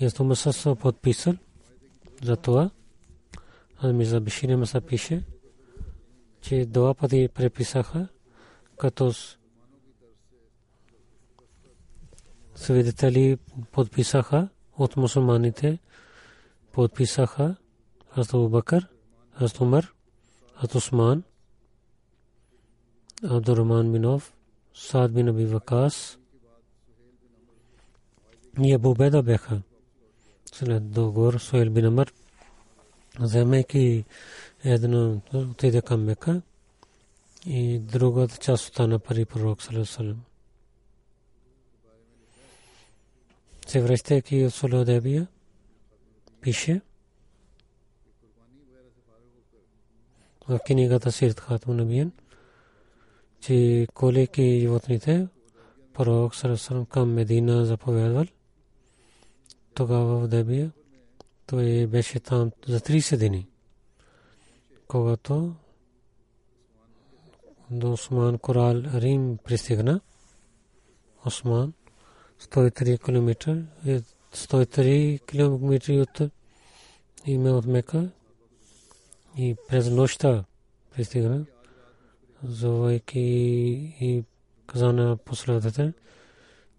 и 0.00 0.10
това 0.10 0.34
са 0.34 0.74
подписал 0.74 1.34
за 2.22 2.36
това. 2.36 2.70
Аз 3.78 4.06
за 4.06 4.20
Бешире 4.20 4.56
Маса 4.56 4.80
пише, 4.80 5.24
че 6.40 6.66
два 6.66 6.94
пъти 6.94 7.28
преписаха 7.34 8.08
като 8.76 9.12
свидетели 12.54 13.38
подписаха 13.72 14.48
от 14.78 14.96
мусулманите 14.96 15.78
подписаха 16.72 17.56
Хазрат 18.16 18.50
Бакър, 18.50 18.88
Хазрат 19.38 19.60
Умар, 19.60 19.94
Хазрат 20.54 20.74
Усман, 20.74 21.22
Абдуррахман 23.22 23.92
бин 23.92 24.04
Auf, 24.04 24.32
Саад 24.74 25.12
бин 25.12 25.28
Аби 25.28 25.44
Вакас 25.44 26.18
и 28.62 28.72
Абу 28.72 28.94
Беда 28.94 29.22
бяха 29.22 29.62
след 30.52 30.90
договор 30.90 31.38
Суел 31.38 31.70
бин 31.70 31.84
Амар, 31.84 32.12
вземайки 33.20 34.04
едно 34.64 35.20
отиде 35.34 35.82
към 35.82 36.04
Мека 36.04 36.42
и 37.46 37.78
другата 37.78 38.36
част 38.38 38.64
остана 38.64 38.98
пари 38.98 39.24
пророк 39.24 39.62
Салесалем. 39.62 40.20
Се 43.66 43.82
връщайки 43.82 44.44
от 44.44 44.54
Солодебия, 44.54 45.26
пише 46.40 46.80
в 50.48 50.58
книгата 50.66 51.12
Сирт 51.12 51.40
Хатму 51.40 51.74
Набиен, 51.74 52.12
че 53.40 53.86
колеки 53.94 54.60
животните 54.60 55.28
пророк 55.94 56.34
Салесалем 56.34 56.86
към 56.86 57.12
Медина 57.12 57.66
заповядвал 57.66 58.24
тогава 59.74 60.18
в 60.18 60.28
Дебия. 60.28 60.72
Той 61.46 61.86
беше 61.86 62.20
там 62.20 62.50
за 62.66 62.80
30 62.80 63.28
дни. 63.28 63.46
Когато 64.88 65.54
до 67.70 67.92
Осман 67.92 68.38
Корал 68.38 68.82
Рим 68.94 69.38
пристигна, 69.44 70.00
Осман 71.24 71.72
103 72.40 73.04
км, 73.04 73.64
103 74.34 75.26
км 75.26 76.00
от 76.00 76.30
име 77.26 77.50
от 77.50 77.66
Мека 77.66 78.10
и 79.36 79.56
през 79.68 79.90
нощта 79.90 80.44
пристигна, 80.94 81.44
зовайки 82.44 83.20
и 84.00 84.24
каза 84.66 84.92
на 84.92 85.16
последователите, 85.16 85.92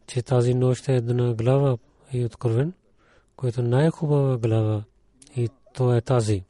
че 0.08 0.22
тази 0.22 0.54
нощ 0.54 0.90
е 0.90 0.96
една 0.96 1.34
глава 1.34 1.78
и 2.14 2.26
откровен 2.26 2.74
което 3.38 3.62
най-хубава 3.62 4.38
глава 4.38 4.84
и 5.36 5.50
то 5.74 5.96
е 5.96 6.02
тази 6.02 6.44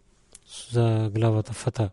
за 0.72 1.12
главата 1.14 1.53
Фата. 1.53 1.89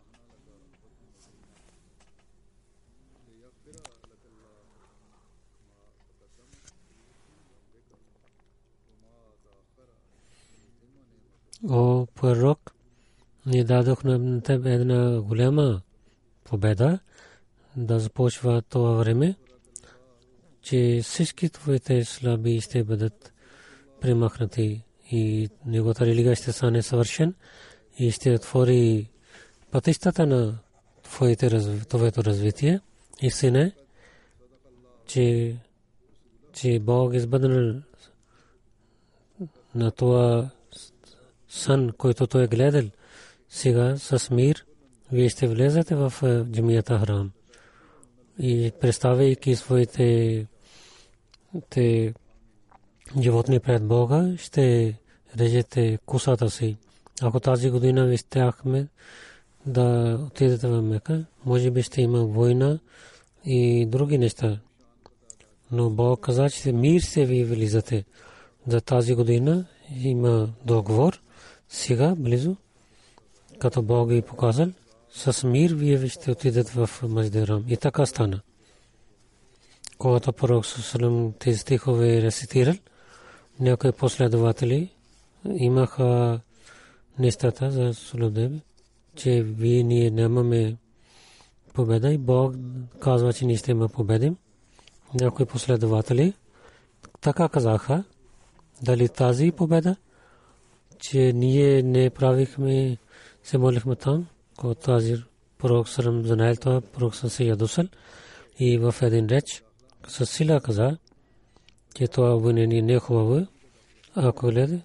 О, 11.70 12.06
пророк, 12.06 12.74
ни 13.46 13.64
дадох 13.64 14.04
на 14.04 14.40
теб 14.40 14.66
една 14.66 15.20
голяма 15.20 15.80
победа 16.44 16.98
да 17.76 17.98
започва 18.00 18.62
това 18.62 18.90
време, 18.90 19.34
че 20.62 21.00
всички 21.02 21.48
твоите 21.48 22.04
слаби 22.04 22.60
ще 22.60 22.84
бъдат 22.84 23.32
премахнати 24.00 24.82
и 25.10 25.48
неговата 25.66 26.06
религия 26.06 26.36
ще 26.36 26.52
стане 26.52 26.82
съвършен 26.82 27.34
и 27.98 28.10
ще 28.10 28.34
отвори 28.34 29.10
пътищата 29.70 30.26
на 30.26 30.58
твоето 31.88 32.24
развитие. 32.24 32.80
Истина 33.22 33.72
че, 35.06 35.56
че 36.52 36.78
Бог 36.78 37.14
е 37.14 37.16
избъднал 37.16 37.82
на 39.74 39.90
това 39.90 40.50
сън, 41.48 41.92
който 41.98 42.26
той 42.26 42.44
е 42.44 42.48
гледал. 42.48 42.84
Сега 43.54 43.96
с 43.96 44.30
мир 44.30 44.64
вие 45.12 45.28
ще 45.28 45.48
влезете 45.48 45.94
в 45.94 46.12
джамията 46.52 46.98
Храм 46.98 47.30
и 48.38 48.72
представяйки 48.80 49.56
своите 49.56 50.46
те 51.70 52.14
животни 53.20 53.60
пред 53.60 53.86
Бога, 53.86 54.34
ще 54.38 54.94
режете 55.38 55.98
косата 56.06 56.50
си. 56.50 56.76
Ако 57.22 57.40
тази 57.40 57.70
година 57.70 58.06
ви 58.06 58.18
стяхме 58.18 58.88
да 59.66 60.18
отидете 60.26 60.68
в 60.68 60.82
Мека, 60.82 61.24
може 61.44 61.70
би 61.70 61.82
ще 61.82 62.02
има 62.02 62.24
война 62.24 62.78
и 63.44 63.86
други 63.86 64.18
неща. 64.18 64.60
Но 65.72 65.90
Бог 65.90 66.20
каза, 66.20 66.50
че 66.50 66.72
мир 66.72 67.00
се 67.00 67.24
ви 67.24 67.44
влизате. 67.44 68.04
За 68.66 68.80
тази 68.80 69.14
година 69.14 69.66
има 70.02 70.48
договор. 70.64 71.22
Сега, 71.68 72.14
близо, 72.18 72.56
като 73.58 73.82
Бог 73.82 74.08
ви 74.08 74.22
показал, 74.22 74.68
с 75.10 75.46
мир 75.46 75.74
вие 75.74 76.08
ще 76.08 76.30
отидете 76.30 76.72
в 76.72 76.90
Маздерам. 77.02 77.64
И 77.68 77.76
така 77.76 78.06
стана. 78.06 78.40
Когато 79.98 80.32
пророк 80.32 80.66
Сусалам 80.66 81.32
тези 81.38 81.58
стихове 81.58 82.22
рецитирал, 82.22 82.74
някои 83.60 83.92
последователи 83.92 84.90
имаха 85.54 86.40
нещата 87.18 87.70
за 87.70 87.94
Сулудеб, 87.94 88.52
че 89.16 89.42
вие 89.42 89.82
ние 89.82 90.10
нямаме 90.10 90.76
победа 91.74 92.12
и 92.12 92.18
Бог 92.18 92.54
казва, 93.00 93.32
че 93.32 93.46
ние 93.46 93.56
ще 93.56 93.70
има 93.70 93.88
победим. 93.88 94.36
Някои 95.20 95.46
последователи 95.46 96.34
така 97.20 97.48
казаха, 97.48 98.04
дали 98.82 99.08
тази 99.08 99.52
победа, 99.52 99.96
че 100.98 101.32
ние 101.32 101.82
не 101.82 102.10
правихме, 102.10 102.96
се 103.44 103.58
молихме 103.58 103.96
там, 103.96 104.26
когато 104.58 104.80
тази 104.80 105.16
пророк 105.58 105.88
Сарам 105.88 106.26
знаел 106.26 106.56
това, 106.56 106.80
пророк 106.80 107.16
се 107.16 107.44
ядусал 107.44 107.84
и 108.58 108.78
в 108.78 108.94
един 109.02 109.26
реч 109.26 109.62
с 110.08 110.26
сила 110.26 110.60
каза, 110.60 110.96
че 111.94 112.08
това 112.08 112.36
обвинение 112.36 112.82
не 112.82 112.92
е 112.92 112.98
хубаво. 112.98 113.46
Ако 114.14 114.46
гледа, 114.46 114.80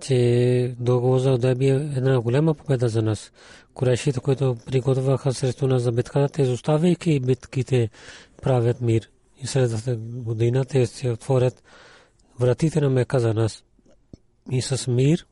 че 0.00 0.74
договор 0.80 1.18
за 1.18 1.32
Удаби 1.32 1.68
е 1.68 1.74
една 1.74 2.20
голяма 2.20 2.54
победа 2.54 2.88
за 2.88 3.02
нас. 3.02 3.32
Корешите, 3.74 4.20
които 4.20 4.56
приготвяха 4.66 5.34
срещу 5.34 5.66
нас 5.66 5.82
за 5.82 5.92
битката, 5.92 6.28
те 6.28 6.42
изоставяйки 6.42 7.20
битките, 7.20 7.90
правят 8.42 8.80
мир. 8.80 9.08
И 9.42 9.46
следващата 9.46 9.96
година 9.96 10.64
те 10.64 10.86
се 10.86 11.10
отворят 11.10 11.62
вратите 12.40 12.80
на 12.80 12.90
Мека 12.90 13.20
за 13.20 13.34
нас. 13.34 13.64
И 14.50 14.62
с 14.62 14.90
мир, 14.90 15.26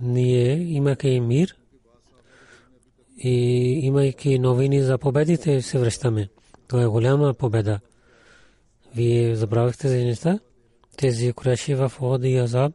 ние 0.00 0.52
имайки 0.52 1.20
мир 1.20 1.56
и 3.18 3.30
имайки 3.82 4.38
новини 4.38 4.82
за 4.82 4.98
победите, 4.98 5.62
се 5.62 5.78
връщаме. 5.78 6.28
Това 6.68 6.82
е 6.82 6.86
голяма 6.86 7.34
победа. 7.34 7.80
Вие 8.94 9.36
забравихте 9.36 9.88
за 9.88 9.96
неща? 9.96 10.38
Тези 10.96 11.32
куреши 11.32 11.74
в 11.74 11.92
Од 12.00 12.24
и 12.24 12.36
Азаб, 12.36 12.72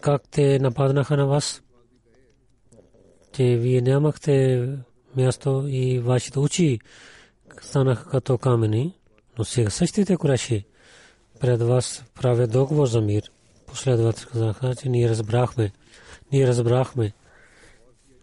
как 0.00 0.22
те 0.30 0.58
нападнаха 0.58 1.16
на 1.16 1.26
вас, 1.26 1.62
че 3.32 3.44
вие 3.56 3.80
нямахте 3.80 4.66
място 5.16 5.64
и 5.68 5.98
вашите 5.98 6.38
очи 6.38 6.78
станаха 7.62 8.10
като 8.10 8.38
камени, 8.38 8.94
но 9.38 9.44
сега 9.44 9.70
същите 9.70 10.16
куреши 10.16 10.64
пред 11.40 11.62
вас 11.62 12.04
правят 12.14 12.50
договор 12.50 12.86
за 12.86 13.00
мир. 13.00 13.30
Последовател 13.66 14.28
казаха, 14.32 14.74
че 14.74 14.88
ние 14.88 15.08
разбрахме, 15.08 15.72
ние 16.32 16.46
разбрахме. 16.46 17.12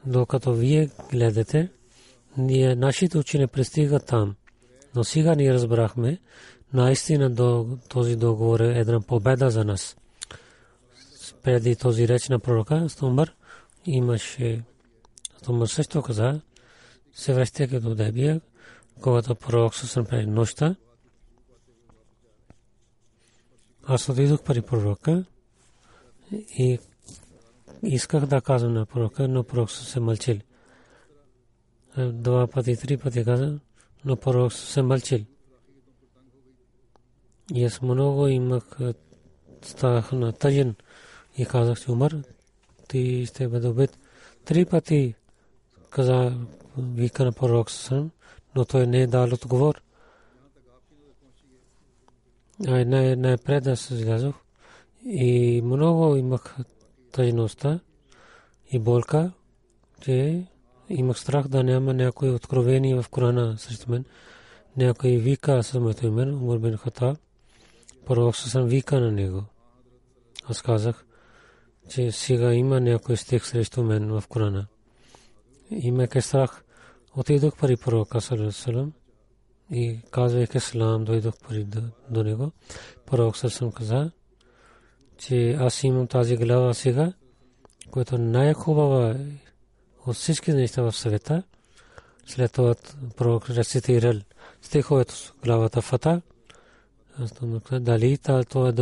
Докато 0.05 0.53
вие 0.53 0.89
гледате, 1.11 1.69
ние 2.37 2.75
нашите 2.75 3.17
очи 3.17 3.39
не 3.39 3.47
пристигат 3.47 4.05
там. 4.05 4.35
Но 4.95 5.03
сега 5.03 5.35
ние 5.35 5.53
разбрахме, 5.53 6.17
наистина 6.73 7.35
този 7.89 8.15
договор 8.15 8.59
е 8.59 8.79
една 8.79 9.01
победа 9.01 9.49
за 9.49 9.65
нас. 9.65 9.97
Преди 11.43 11.75
този 11.75 12.07
реч 12.07 12.29
на 12.29 12.39
пророка 12.39 12.89
Стомър 12.89 13.35
имаше 13.85 14.63
Стомър 15.37 15.67
също 15.67 16.01
каза, 16.01 16.41
се 17.13 17.33
връщайки 17.33 17.79
до 17.79 17.95
Дебия, 17.95 18.41
когато 19.01 19.35
пророк 19.35 19.75
се 19.75 20.03
прави 20.03 20.25
нощта. 20.25 20.75
Аз 23.83 24.09
отидох 24.09 24.43
при 24.43 24.61
пророка 24.61 25.25
и 26.57 26.79
исках 27.83 28.25
да 28.25 28.41
казвам 28.41 28.73
на 28.73 28.85
пророка, 28.85 29.27
но 29.27 29.43
пророк 29.43 29.71
се 29.71 29.99
мълчил. 29.99 30.37
Два 31.97 32.47
пъти, 32.47 32.77
три 32.77 32.97
пъти 32.97 33.23
каза, 33.23 33.59
но 34.05 34.15
пророк 34.15 34.53
се 34.53 34.81
мълчил. 34.81 35.19
И 37.53 37.65
аз 37.65 37.81
много 37.81 38.27
имах 38.27 38.77
ставах 39.61 40.11
на 40.11 40.31
тъжен 40.31 40.75
и 41.37 41.45
казах, 41.45 41.81
че 41.81 41.91
Умар, 41.91 42.15
ти 42.87 43.25
ще 43.25 43.47
бъде 43.47 43.67
убит. 43.67 43.97
Три 44.45 44.65
пъти 44.65 45.15
каза 45.89 46.33
вика 46.77 47.25
на 47.25 47.31
пророк 47.31 47.71
Сасрам, 47.71 48.11
но 48.55 48.65
той 48.65 48.87
не 48.87 49.01
е 49.01 49.07
дал 49.07 49.23
отговор. 49.23 49.81
А 52.67 52.85
не, 52.85 53.15
не 53.15 53.37
преда 53.37 53.71
излязох 53.71 54.35
и 55.05 55.61
много 55.63 56.15
имах 56.15 56.57
тъжността 57.17 57.79
и 58.71 58.79
болка, 58.79 59.31
че 60.01 60.45
имах 60.89 61.19
страх 61.19 61.47
да 61.47 61.63
няма 61.63 61.93
някои 61.93 62.29
откровения 62.29 63.01
в 63.01 63.09
Корана 63.09 63.57
срещу 63.57 63.91
мен. 63.91 64.05
Някой 64.77 65.11
вика 65.11 65.63
с 65.63 65.79
моето 65.79 66.07
име, 66.07 66.21
Умар 66.23 66.57
бен 66.57 66.77
Хатаб. 66.77 67.17
Пророк 68.05 68.35
съм 68.35 68.65
вика 68.65 68.99
на 68.99 69.11
него. 69.11 69.43
Аз 70.45 70.61
казах, 70.61 71.05
че 71.89 72.11
сега 72.11 72.53
има 72.53 72.79
някой 72.79 73.17
стих 73.17 73.45
срещу 73.45 73.83
мен 73.83 74.19
в 74.19 74.23
Корана. 74.29 74.67
Имайки 75.71 76.21
страх, 76.21 76.63
отидох 77.15 77.57
при 77.57 77.77
пророка 77.77 78.21
Салам 78.21 78.93
и 79.71 79.99
казвайки 80.11 80.59
салам, 80.59 81.05
дойдох 81.05 81.33
при 81.47 81.67
до 82.09 82.23
него. 82.23 82.51
Пророк 83.05 83.37
съм 83.37 83.71
каза, 83.71 84.11
че 85.17 85.51
аз 85.51 85.83
имам 85.83 86.07
тази 86.07 86.37
глава 86.37 86.73
сега, 86.73 87.13
която 87.91 88.17
най-хубава 88.17 89.09
е 89.09 89.15
от 90.05 90.15
всички 90.15 90.53
неща 90.53 90.81
в 90.81 90.91
света. 90.91 91.43
След 92.25 92.51
това 92.51 92.75
пророк 93.15 93.49
рецитирал 93.49 94.19
стиховете 94.61 95.13
с 95.13 95.33
главата 95.43 95.81
Фата. 95.81 96.21
Дали 97.71 98.17
това 98.49 98.73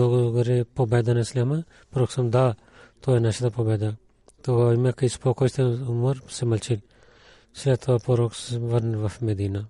е 0.48 0.64
победа 0.64 1.14
на 1.14 1.20
Исляма? 1.20 1.64
Пророк 1.92 2.12
съм 2.12 2.30
да, 2.30 2.56
това 3.02 3.18
е 3.18 3.20
нашата 3.20 3.52
победа. 3.52 3.96
Това 4.44 4.74
имайки 4.74 5.10
спокойствие 5.10 5.66
умър 5.66 6.22
се 6.28 6.46
мълчи. 6.46 6.82
След 7.54 7.82
това 7.82 8.00
пророк 8.00 8.36
се 8.36 8.60
върна 8.60 9.10
в 9.10 9.22
Медина. 9.22 9.66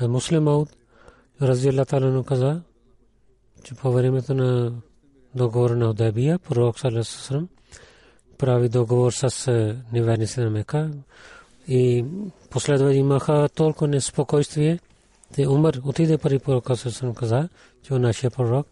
Муслим 0.00 0.48
Ауд, 0.48 0.68
рази 1.42 1.68
Аллах 1.68 1.86
Таala 1.86 2.24
каза, 2.24 2.62
че 3.64 3.74
по 3.74 3.92
времето 3.92 4.34
на 4.34 4.72
договор 5.34 5.70
на 5.70 5.90
Удайбия, 5.90 6.38
пророк 6.38 6.78
Салесасрам 6.78 7.48
прави 8.40 8.68
договор 8.68 9.12
с 9.12 9.48
е, 9.48 9.76
неверниците 9.92 10.40
на 10.40 10.50
Мека 10.50 10.90
и 11.68 12.04
последва 12.50 12.92
имаха 12.92 13.48
толкова 13.54 13.88
неспокойствие, 13.88 14.78
те 15.34 15.48
умър, 15.48 15.80
отиде 15.84 16.18
при 16.18 16.38
пророка 16.38 16.76
Салесасрам 16.76 17.14
каза, 17.14 17.48
че 17.82 17.92
нашия 17.92 18.30
пророк, 18.30 18.66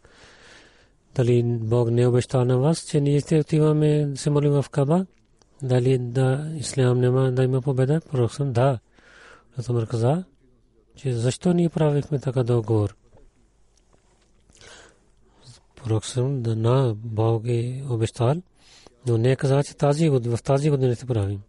дали 1.15 1.43
Бог 1.45 1.91
не 1.91 2.07
обещава 2.07 2.45
на 2.45 2.59
вас, 2.59 2.81
че 2.81 3.01
ние 3.01 3.21
ще 3.21 3.41
отиваме 3.41 4.13
се 4.15 4.31
молим 4.31 4.53
в 4.53 4.65
Каба, 4.71 5.07
дали 5.63 5.99
да 5.99 6.51
ислям 6.57 7.01
няма 7.01 7.33
да 7.33 7.45
има 7.45 7.63
победа, 7.63 8.01
пророк 8.11 8.35
съм 8.35 8.53
да. 8.53 8.79
Умър 9.71 9.87
каза, 9.87 10.25
че 10.97 11.13
защо 11.13 11.53
ние 11.53 11.69
правихме 11.69 12.19
така 12.19 12.43
договор 12.43 12.97
пророк 15.89 16.07
съм 16.07 16.43
да 16.43 16.57
на 16.57 16.95
Бог 16.95 17.43
е 17.47 17.83
обещал, 17.91 18.43
но 19.07 19.19
не 19.19 19.37
каза, 19.37 19.65
че 19.65 19.75
тази 19.75 20.09
година, 20.09 20.37
в 20.37 20.43
тази 20.43 20.71
година 20.71 20.95
ще 20.95 21.07
правим. 21.07 21.41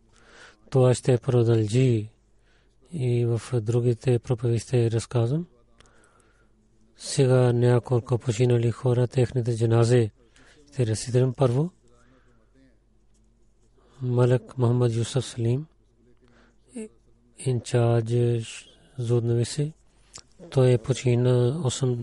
Това 0.70 0.94
ще 0.94 1.18
продължи 1.18 2.10
и 2.92 3.26
в 3.26 3.42
другите 3.62 4.20
проповеди 4.20 4.60
ще 4.60 4.92
разказвам. 4.92 5.48
Сега 6.98 7.54
няколко 7.54 8.18
починали 8.18 8.72
хора, 8.72 9.08
техните 9.08 9.58
джаназе 9.58 10.12
ще 10.72 10.88
разсидрим 10.88 11.34
първо. 11.34 11.72
Малък 14.02 14.58
Мохаммад 14.58 14.96
Юсуф 14.96 15.26
Салим, 15.26 15.66
инчарж 17.38 18.70
Зуднависи, 18.98 19.74
той 20.50 20.78
почина 20.78 21.62
8 21.64 21.98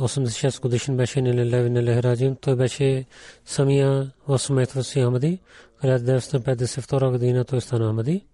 86 0.00 0.60
годишен 0.62 0.96
беше 0.96 1.22
на 1.22 1.46
Леви 1.46 1.70
на 1.70 1.82
Лехраджим. 1.82 2.36
Той 2.36 2.56
беше 2.56 3.04
самия 3.44 4.12
в 4.28 4.38
Суметва 4.38 4.84
си 4.84 5.00
Амади. 5.00 5.38
1952 5.84 7.10
година 7.10 7.44
той 7.44 7.60
стана 7.60 7.90
Амади. 7.90 8.26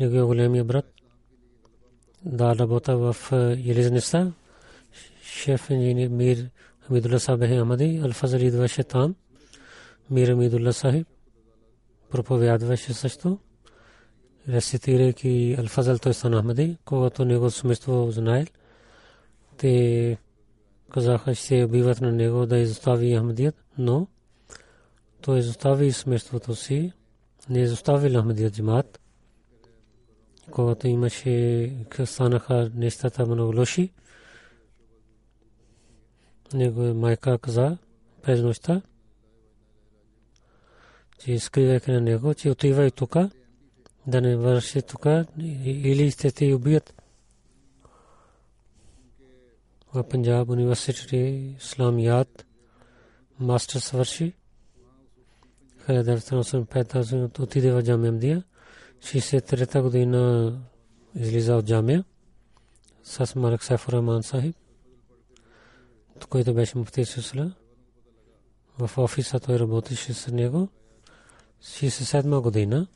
Неговия 0.00 0.26
големия 0.26 0.64
брат 0.64 0.84
да 2.24 2.56
работа 2.56 2.96
в 2.96 3.16
Елизница. 3.66 4.32
Шеф 5.22 5.70
инженер 5.70 6.08
Мир 6.08 6.50
Хамидулла 6.80 7.20
Сахиб 7.20 7.42
е 7.42 7.54
Амади. 7.54 8.00
Алфазър 8.04 8.40
идваше 8.40 8.84
там. 8.84 9.14
Мир 10.10 10.28
Хамидулла 10.28 10.72
Сахиб 10.72 11.06
проповядваше 12.10 12.92
също. 12.94 13.38
Рецитирайки 14.48 15.56
Алфазъл 15.58 15.98
той 15.98 16.14
стана 16.14 16.38
Амади, 16.38 16.76
когато 16.84 17.24
него 17.24 17.50
семейство 17.50 18.10
знаел 18.10 18.46
те 19.56 20.18
казаха, 20.92 21.34
че 21.34 21.42
се 21.42 21.64
убиват 21.64 22.00
на 22.00 22.12
него 22.12 22.46
да 22.46 22.58
изостави 22.58 23.16
Ахмадият, 23.16 23.64
но 23.78 24.06
той 25.20 25.38
изостави 25.38 25.92
смъртството 25.92 26.54
си, 26.54 26.92
не 27.48 27.60
изостави 27.60 28.14
Ахмадият 28.14 28.54
джимат. 28.54 29.00
Когато 30.50 30.88
имаше, 30.88 31.72
станаха 32.04 32.70
нещата 32.74 33.26
много 33.26 33.56
лоши, 33.56 33.90
него 36.54 36.80
майка 36.80 37.38
каза 37.38 37.78
през 38.22 38.42
нощта, 38.42 38.82
че 41.18 41.38
скривайки 41.38 41.90
на 41.90 42.00
него, 42.00 42.34
че 42.34 42.50
отивай 42.50 42.90
тук, 42.90 43.16
да 44.06 44.20
не 44.20 44.36
върши 44.36 44.82
тук 44.82 45.06
или 45.64 46.10
ще 46.10 46.30
те 46.30 46.54
убият 46.54 47.03
в 49.94 50.04
Пенджаб 50.08 50.48
университет 50.48 51.12
Исламият 51.12 52.46
мастер 53.40 53.80
свърши. 53.80 54.32
1985 55.88 57.40
отиде 57.40 57.72
в 57.72 57.82
Джамия 57.82 58.12
Мдия. 58.12 58.44
63-та 59.00 59.82
година 59.82 60.52
излиза 61.14 61.56
от 61.56 61.66
Джамия 61.66 62.04
с 63.02 63.34
Малак 63.34 63.64
Сайфур 63.64 63.92
Рахман 63.92 64.22
Сахиб, 64.22 64.56
който 66.28 66.54
беше 66.54 66.78
муфти 66.78 67.04
Сусла. 67.04 67.52
В 68.78 68.98
офиса 68.98 69.40
той 69.40 69.58
работеше 69.58 70.14
с 70.14 70.32
него. 70.32 70.68
67 71.62 72.40
година, 72.40 72.86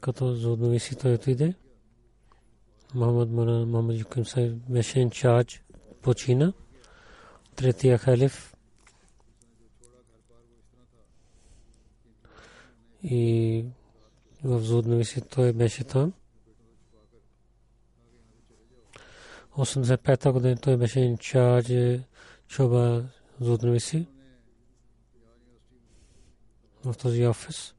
като 0.00 0.34
зудновиси 0.34 0.96
той 0.96 1.14
отиде. 1.14 1.54
Мохаммад 2.94 3.30
Мона 3.30 3.66
Мохаммад 3.66 3.96
Юким 3.96 4.24
Сайф 4.24 4.52
беше 4.54 5.00
инчарж 5.00 5.62
почина. 6.02 6.52
Третия 7.56 7.98
халиф 7.98 8.54
и 13.02 13.64
в 14.44 14.60
Зуднови 14.60 15.04
си 15.04 15.20
той 15.20 15.52
беше 15.52 15.84
там. 15.84 16.12
85-та 19.56 20.32
година 20.32 20.56
той 20.56 20.76
беше 20.76 21.00
инчарж 21.00 22.00
чоба 22.48 23.04
Зуднови 23.40 23.80
си 23.80 24.06
в 26.84 26.94
този 26.94 27.26
офис. 27.26 27.74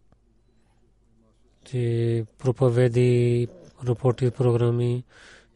Ти 1.65 2.25
проповеди 2.37 3.47
репорти 3.87 4.31
програми 4.31 5.03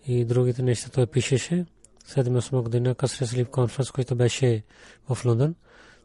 и 0.07 0.26
другите 0.26 0.61
неща 0.63 0.89
той 0.89 1.07
пишеше. 1.07 1.65
7-8 2.07 2.61
година 2.61 2.95
Касре 2.95 3.26
Слип 3.26 3.49
конференс, 3.49 3.91
който 3.91 4.15
беше 4.15 4.63
в 5.09 5.26
Лондон. 5.26 5.55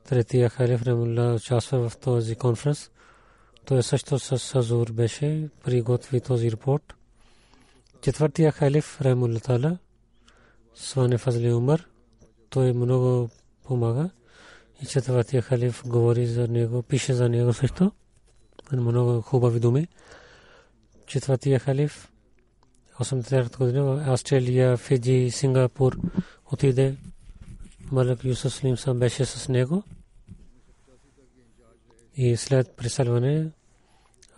Третия 0.09 0.49
халиф 0.49 0.83
Ремулла 0.83 1.35
участва 1.35 1.89
в 1.89 1.97
този 1.97 2.35
конференс. 2.35 2.91
Той 3.65 3.83
също 3.83 4.19
с 4.19 4.39
Сазур 4.39 4.93
беше 4.93 5.49
приготви 5.65 6.21
този 6.21 6.51
репорт. 6.51 6.95
Четвъртия 8.01 8.53
халиф 8.53 9.01
Ремулла 9.01 9.41
Тала 9.41 9.79
Сване 10.75 11.19
Фазли 11.19 11.53
Умар. 11.53 11.87
Той 12.51 12.73
много 12.73 13.31
помага. 13.65 14.11
И 14.83 14.87
четвъртия 14.87 15.43
халиф 15.43 15.83
говори 15.87 16.27
за 16.27 16.49
него, 16.49 16.83
пише 16.83 17.15
за 17.15 17.29
него 17.29 17.53
също. 17.53 17.93
Много 18.73 19.21
хубави 19.21 19.61
думи. 19.61 19.89
Четвъртия 21.11 21.59
халиф 21.59 22.13
80 23.01 23.59
година 23.59 24.05
Австралия, 24.07 24.77
Фиджи, 24.77 25.31
Сингапур 25.31 25.99
отиде. 26.53 26.97
Малък 27.93 28.25
Юсуф 28.25 28.53
Слим 28.53 28.77
сам 28.77 28.99
беше 28.99 29.25
с 29.25 29.49
него. 29.49 29.83
И 32.17 32.37
след 32.37 32.77
преселване 32.77 33.51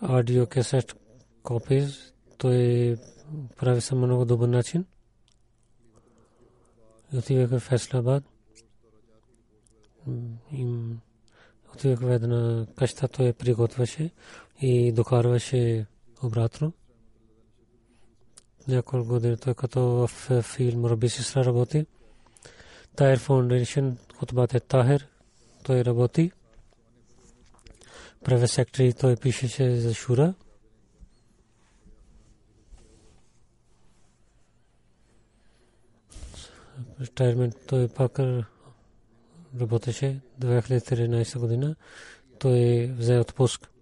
аудио 0.01 0.47
кесет 0.47 0.95
копиз 1.43 2.13
той 2.37 2.97
прави 3.57 3.81
съм 3.81 3.97
много 3.97 4.25
добър 4.25 4.47
начин. 4.47 4.85
И 7.13 7.17
отиваха 7.17 7.59
в 7.59 7.63
Феслабад. 7.63 8.23
отивах 11.73 11.99
в 11.99 12.13
една 12.13 12.65
къща, 12.75 13.07
той 13.07 13.33
приготвяше 13.33 14.09
и 14.61 14.91
докарваше 14.91 15.85
обратно. 16.23 16.73
Няколко 18.67 19.07
години 19.07 19.37
той 19.37 19.53
като 19.53 19.81
в 19.81 20.41
филм 20.41 20.85
Раби 20.85 21.09
Сестра 21.09 21.45
работи. 21.45 21.85
Тайр 22.95 23.19
Фаундейшн, 23.19 23.89
Хутбат 24.15 24.53
е 24.53 24.59
Тахер, 24.59 25.07
той 25.63 25.85
работи. 25.85 26.31
Превес 28.23 28.51
сектори 28.51 28.93
той 28.93 29.15
пишеше 29.15 29.75
за 29.75 29.93
Шура. 29.93 30.33
Retirement 37.01 37.67
той 37.67 37.87
пак 37.87 38.19
работеше 39.59 40.21
2013 40.39 41.39
година. 41.39 41.75
Той 42.39 42.85
взе 42.97 43.19
отпуск. 43.19 43.72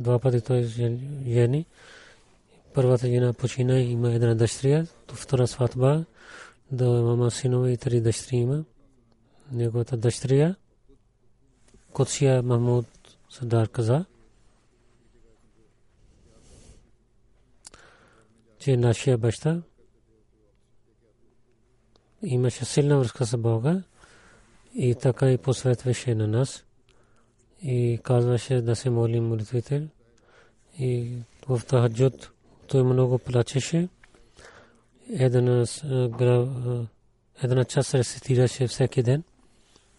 Два 0.00 0.18
пъти 0.18 0.40
той 0.40 0.62
жени. 0.62 1.66
Първата 2.74 3.06
жена 3.06 3.32
почина 3.32 3.80
има 3.80 4.12
една 4.12 4.34
дъщеря. 4.34 4.86
Втора 5.12 5.46
сватба. 5.46 6.04
Да 6.72 6.88
мама 6.88 7.30
синове 7.30 7.70
и 7.72 7.76
три 7.76 8.00
дъщери 8.00 8.36
има. 8.36 8.64
Неговата 9.52 9.96
дъщеря. 9.96 10.54
Котсия 11.92 12.42
Махмуд 12.42 12.86
Садар 13.30 13.68
каза. 13.68 14.04
че 18.60 18.76
нашия 18.76 19.18
баща 19.18 19.62
имаше 22.22 22.64
силна 22.64 22.98
връзка 22.98 23.24
с 23.24 23.36
Бога 23.36 23.82
и 24.74 24.94
така 24.94 25.30
и 25.30 25.38
посветваше 25.38 26.14
на 26.14 26.26
нас 26.26 26.64
и 27.62 28.00
казваше 28.02 28.60
да 28.60 28.76
се 28.76 28.90
молим 28.90 29.28
молитвите. 29.28 29.88
И 30.78 31.12
в 31.48 31.62
Тахаджуд 31.66 32.30
той 32.66 32.82
много 32.82 33.18
плачеше. 33.18 33.88
Една, 35.10 35.64
една 37.42 37.64
част 37.64 37.94
рецитираше 37.94 38.66
всеки 38.66 39.02
ден. 39.02 39.22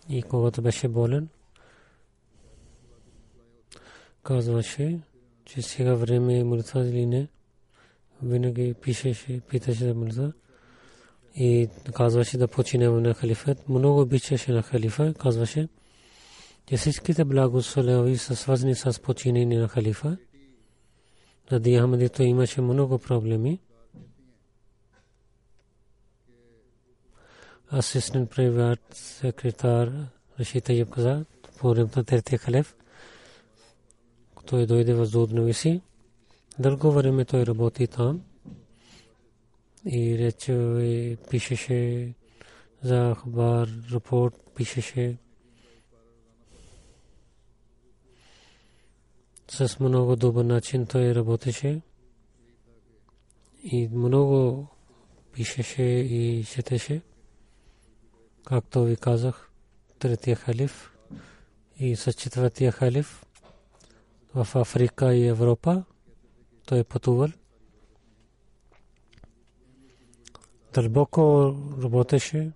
И 0.10 0.22
когато 0.24 0.62
беше 0.62 0.88
болен 0.88 1.28
казваше 4.24 5.00
че 5.46 5.62
сега 5.62 5.94
време 5.94 6.40
е 6.40 6.44
молитва 6.44 6.88
или 6.88 7.06
не. 7.06 7.28
Винаги 8.24 8.74
пишеше, 8.74 9.42
питаше 9.50 9.86
за 9.86 9.94
молитва. 9.94 10.34
И 11.36 11.68
казваше 11.94 12.38
да 12.38 12.48
почине 12.48 12.90
на 12.90 13.14
халифът. 13.14 13.70
Много 13.70 14.02
обичаше 14.02 14.52
на 14.52 14.62
халифа, 14.62 15.14
казваше, 15.14 15.68
че 16.66 16.78
всичките 16.78 17.26
благослови 17.26 18.18
са 18.18 18.36
свързани 18.36 18.76
с 18.76 19.02
починение 19.02 19.60
на 19.60 19.68
халифа. 19.68 20.18
Ради 21.52 21.80
Ахмади 21.80 22.10
то 22.10 22.24
имаше 22.24 22.62
много 22.62 23.00
проблеми. 23.00 23.60
Асистент 27.74 28.30
приват 28.30 28.80
секретар 28.94 29.92
Рашид 30.40 30.68
Таyyab 30.68 30.90
каза, 30.90 31.26
по 31.60 31.70
времето 31.70 32.04
третия 32.04 32.40
халиф, 32.40 32.76
той 34.46 34.66
дойде 34.66 34.94
в 34.94 35.06
Зуднови 35.06 35.54
си. 35.54 35.82
Дълго 36.60 36.92
време 36.92 37.26
той 37.26 37.46
работи 37.46 37.88
там 37.88 38.22
и 39.86 40.18
рече 40.18 41.18
пишеше 41.30 42.14
за 42.84 43.16
хабар, 43.16 43.70
рапорт 43.92 44.36
пишеше 44.56 45.18
с 49.52 49.80
много 49.80 50.16
добър 50.16 50.46
начин 50.46 50.86
той 50.86 51.16
работеше 51.16 51.82
и 53.64 53.88
много 53.88 54.68
пишеше 55.34 55.84
и 55.84 56.46
четеше, 56.46 57.02
както 58.46 58.84
ви 58.84 58.96
казах, 58.96 59.52
третия 60.00 60.36
халиф 60.36 60.98
и 61.80 61.96
с 61.96 62.14
четвъртия 62.14 62.72
халиф 62.72 63.26
в 64.36 64.48
Африка 64.56 65.14
и 65.14 65.28
Европа 65.28 65.84
той 66.66 66.80
е 66.80 66.84
пътувал. 66.84 67.30
Дълбоко 70.74 71.56
работеше. 71.84 72.52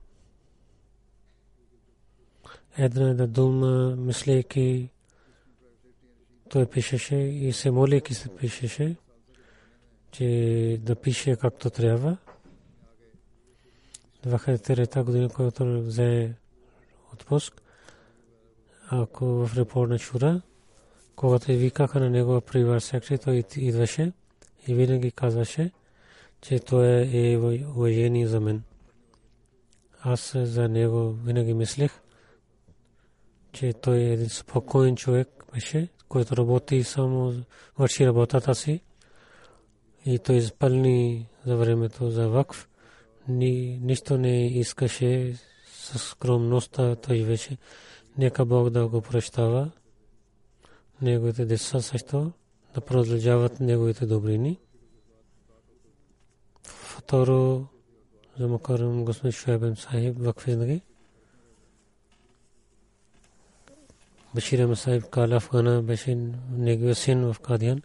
Една 2.78 3.28
дума, 3.28 3.96
мислейки, 3.96 4.90
той 6.50 6.66
пишеше 6.66 7.16
и 7.16 7.54
се 7.54 7.72
молейки 7.72 8.14
се 8.14 8.36
пишеше, 8.36 8.96
че 10.12 10.80
да 10.82 10.96
пише 10.96 11.36
както 11.36 11.70
трябва. 11.70 12.18
2003 14.26 15.04
година, 15.04 15.30
когато 15.30 15.82
взе 15.82 16.34
отпуск, 17.14 17.62
ако 18.90 19.26
в 19.26 19.58
репорт 19.58 19.90
на 19.90 20.00
Шура, 20.00 20.42
когато 21.16 21.52
викаха 21.52 22.00
на 22.00 22.10
негова 22.10 22.42
привар 22.42 22.80
секретар, 22.80 23.24
той 23.24 23.44
идваше 23.56 24.12
и 24.68 24.74
винаги 24.74 25.12
казваше, 25.12 25.72
че 26.42 26.60
той 26.60 27.10
е 27.14 27.38
уважение 27.76 28.28
за 28.28 28.40
мен. 28.40 28.64
Аз 30.02 30.38
за 30.38 30.70
него 30.70 31.12
винаги 31.12 31.54
мислех, 31.54 31.92
че 33.52 33.74
той 33.74 33.98
е 33.98 34.14
един 34.14 34.30
спокоен 34.30 34.96
човек 34.96 35.44
беше, 35.54 35.90
който 36.10 36.38
работи 36.38 36.84
само 36.84 37.34
върши 37.78 38.08
работата 38.08 38.56
си 38.56 38.82
и 40.06 40.20
той 40.20 40.36
изпълни 40.36 41.28
за 41.46 41.56
времето 41.56 42.12
за 42.12 42.30
вакф. 42.30 42.68
Ни, 43.28 43.80
нищо 43.82 44.18
не 44.18 44.48
искаше 44.48 45.36
с 45.66 46.00
скромността 46.00 46.96
той 46.96 47.24
беше. 47.24 47.58
Нека 48.18 48.46
Бог 48.46 48.70
да 48.70 48.88
го 48.88 49.02
прощава 49.02 49.72
неговите 51.02 51.46
деца 51.46 51.82
също 51.82 52.32
да 52.76 52.82
продължават 52.82 53.60
неговите 53.60 54.06
добрини. 54.06 54.60
Второ, 56.64 57.68
за 58.40 58.48
Макарам 58.48 59.06
господин 59.06 59.32
Шуайбен 59.32 59.76
Сахиб 59.76 60.16
вакфизнаги. 60.20 60.82
Башир 64.36 64.60
Ахмед 64.60 64.78
Сахиб 64.78 65.10
Кала 65.10 65.36
Афгана 65.36 65.82
беше 65.82 66.16
неговия 66.52 66.96
син 66.96 67.34
в 67.34 67.40
Кадиян. 67.40 67.82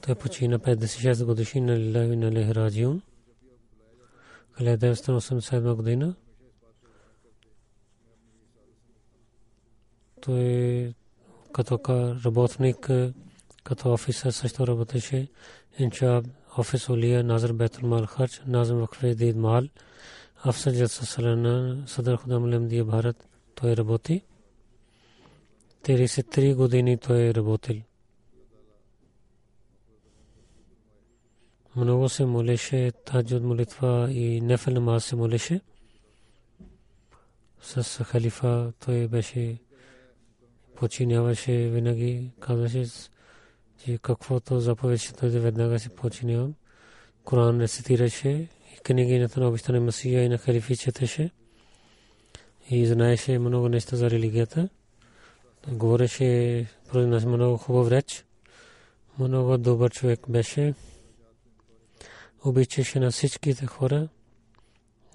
Той 0.00 0.14
почина 0.14 0.58
56 0.58 1.24
годишина 1.24 1.78
Лилави 1.78 2.16
на 2.16 2.32
Лехраджиун. 2.32 3.02
1987 4.60 5.74
година. 5.74 6.14
Той 10.20 10.94
като 11.52 11.78
работник, 12.24 12.90
като 13.64 13.92
офисър 13.92 14.30
също 14.30 14.66
работеше. 14.66 15.28
Инчаб 15.78 16.26
офис 16.58 16.88
Олия, 16.88 17.24
Назар 17.24 17.52
Бетул 17.52 17.88
Мал 17.88 18.06
Харч, 18.06 18.42
Назам 18.46 18.78
Вакфе 18.78 19.14
Дид 19.14 19.36
Мал, 19.36 19.64
Афсар 20.44 20.72
Jalsa 20.72 21.04
Салана, 21.04 21.82
Садар 21.86 22.16
Худам 22.16 22.50
Лемдия 22.50 22.84
Бхарат, 22.84 23.28
той 23.54 23.76
работи. 23.76 24.22
33 25.86 26.54
години 26.54 26.98
той 26.98 27.22
е 27.22 27.34
работил. 27.34 27.76
Много 31.76 32.08
се 32.08 32.24
молеше, 32.24 32.92
таджуд 33.04 33.42
молитва 33.42 34.08
и 34.12 34.40
нефел 34.40 34.74
намаз 34.74 35.04
се 35.04 35.16
молеше. 35.16 35.60
С 37.60 38.04
халифа 38.04 38.72
той 38.84 39.08
беше 39.08 39.58
починяваше 40.74 41.52
винаги, 41.52 42.30
казваше, 42.40 42.86
че 43.84 43.98
каквото 43.98 44.60
заповед 44.60 45.00
ще 45.00 45.12
той 45.12 45.28
веднага 45.28 45.78
се 45.78 45.88
починявам. 45.88 46.54
Коран 47.24 47.60
рецитираше 47.60 48.28
и 48.28 48.48
книгината 48.84 49.40
на 49.40 49.48
обещане 49.48 49.80
Масия 49.80 50.22
и 50.22 50.28
на 50.28 50.38
халифи 50.38 50.76
четеше 50.76 51.30
и 52.70 52.86
знаеше 52.86 53.38
много 53.38 53.68
неща 53.68 53.96
за 53.96 54.10
религията. 54.10 54.68
Говореше, 55.72 56.66
произнася 56.88 57.28
много 57.28 57.56
хубав 57.56 57.90
реч. 57.90 58.24
Много 59.18 59.58
добър 59.58 59.90
човек 59.90 60.20
беше. 60.28 60.74
Обичаше 62.44 63.00
на 63.00 63.10
всичките 63.10 63.66
хора, 63.66 64.08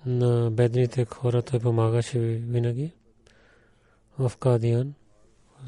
на 0.05 0.51
бедните 0.51 1.05
хора 1.05 1.41
той 1.41 1.59
помагаше 1.59 2.19
винаги 2.19 2.91
в 4.19 4.31
Кадиян 4.37 4.93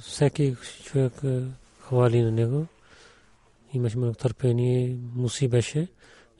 всеки 0.02 0.56
човек 0.84 1.14
хвали 1.80 2.22
на 2.22 2.32
него. 2.32 2.66
Имаше 3.74 3.98
много 3.98 4.14
търпение, 4.14 4.98
муси 5.16 5.48
беше. 5.48 5.88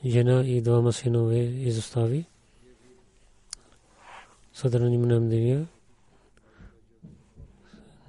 Жена 0.06 0.44
и 0.46 0.62
двама 0.62 0.94
синове 0.94 1.40
изостави. 1.40 2.26
Съдрани 4.54 4.98
Мнамдия 4.98 5.68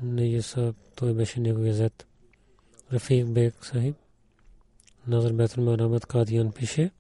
не 0.05 0.43
са, 0.43 0.75
той 0.97 1.15
беше 1.15 1.41
неговия 1.41 1.75
зет. 1.75 2.07
Рафик 2.93 3.27
Бек 3.27 3.67
Сахиб, 3.67 3.97
Назар 5.07 5.33
Бетъл 5.33 5.65
Марамат 5.65 6.07
Кадиян 6.07 6.53
пише, 6.53 6.91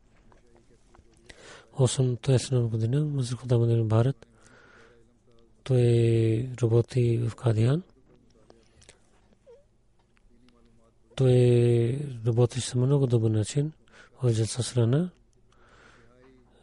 8 1.78 2.68
година, 2.68 3.04
Мазир 3.04 3.36
Худамадин 3.36 3.88
Барат, 3.88 4.26
той 5.64 6.48
работи 6.62 7.18
в 7.18 7.34
Кадиян. 7.34 7.82
Той 11.16 11.98
работи 12.26 12.60
с 12.60 12.74
много 12.74 13.06
добър 13.06 13.30
начин 13.30 13.72
в 14.22 14.32
Джалса 14.32 14.62
Срана. 14.62 15.10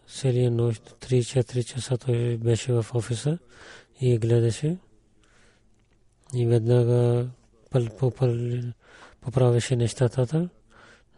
Целия 0.07 0.51
нощ, 0.51 0.81
3-4 0.99 1.63
часа 1.63 1.97
той 1.97 2.37
беше 2.37 2.73
в 2.73 2.85
офиса 2.93 3.37
и 4.01 4.17
гледаше. 4.17 4.77
И 6.34 6.45
веднага 6.45 7.27
поправеше 9.21 9.75
нещата 9.75 10.49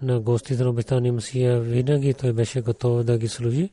на 0.02 0.20
гостите 0.20 0.64
на 0.64 0.70
обитания 0.70 1.14
Масия. 1.14 1.60
Винаги 1.60 2.14
той 2.14 2.34
беше 2.34 2.62
готов 2.62 3.04
да 3.04 3.18
ги 3.18 3.28
служи. 3.28 3.70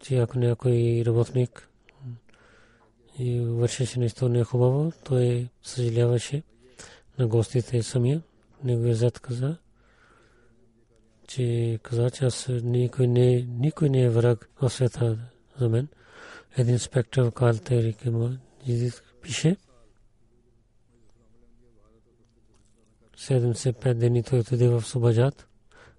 Че 0.00 0.16
ако 0.16 0.38
някой 0.38 1.02
работник 1.06 1.68
и 3.18 3.40
вършеше 3.40 3.98
нещо 3.98 4.28
не 4.28 4.44
хубаво, 4.44 4.92
той 5.04 5.48
съжаляваше 5.62 6.42
на 7.18 7.26
гостите 7.26 7.82
самия. 7.82 8.22
Неговият 8.64 8.98
зад 8.98 9.20
каза, 9.20 9.56
че 11.28 11.78
каза, 11.82 12.10
че 12.10 12.24
аз 12.24 12.48
никой 12.48 13.06
не, 13.06 13.46
никой 13.48 13.88
не 13.88 14.02
е 14.02 14.10
враг 14.10 14.48
в 14.60 14.70
света 14.70 15.18
за 15.60 15.68
мен. 15.68 15.88
Един 16.56 16.78
спектър 16.78 17.22
в 17.22 17.30
Калтери 17.30 17.94
пише, 19.22 19.56
75 23.18 23.94
дни 23.94 24.22
той 24.22 24.38
отиде 24.38 24.68
в 24.68 24.82
Субаджат, 24.82 25.48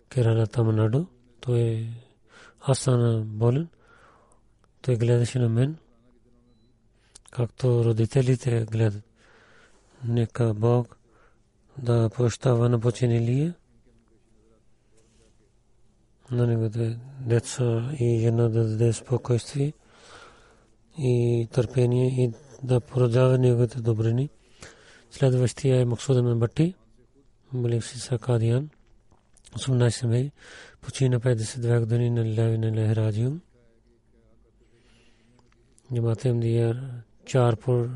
Керала, 0.10 0.48
Таманадо. 0.48 1.08
Той 1.40 1.88
аз 2.62 2.80
стана 2.80 3.24
болен. 3.26 3.68
Той 4.82 4.96
гледаше 4.96 5.40
на 5.40 5.50
мен 5.50 5.78
както 7.36 7.84
родителите 7.86 8.66
гледат. 8.72 9.04
Нека 10.06 10.54
Бог 10.54 10.98
да 11.78 12.10
прощава 12.10 12.70
на 12.70 12.80
починилия 12.80 13.54
на 16.32 16.48
неговите 16.48 17.00
деца 17.20 17.92
и 18.00 18.26
една 18.26 18.50
да 18.50 18.68
даде 18.68 18.94
спокойствие 18.94 19.74
и 20.98 21.48
търпение 21.52 22.08
и 22.08 22.32
да 22.64 22.80
продава 22.80 23.38
неговите 23.38 23.82
добрини. 23.82 24.30
Следващия 25.12 25.82
е 25.82 25.86
Максуда 25.86 26.24
Мебати, 26.24 26.76
Малик 27.54 27.84
Сиса 27.84 28.18
Кадиян, 28.18 28.70
18 29.54 30.08
мей, 30.08 30.32
почина 30.82 31.20
52 31.20 31.80
години 31.80 32.10
на 32.10 32.26
Леви 32.26 32.58
на 32.58 32.72
Лехрадиум. 32.72 33.42
Джаматем 35.94 36.40
Дияр 36.40 36.78
Чарпур, 37.26 37.90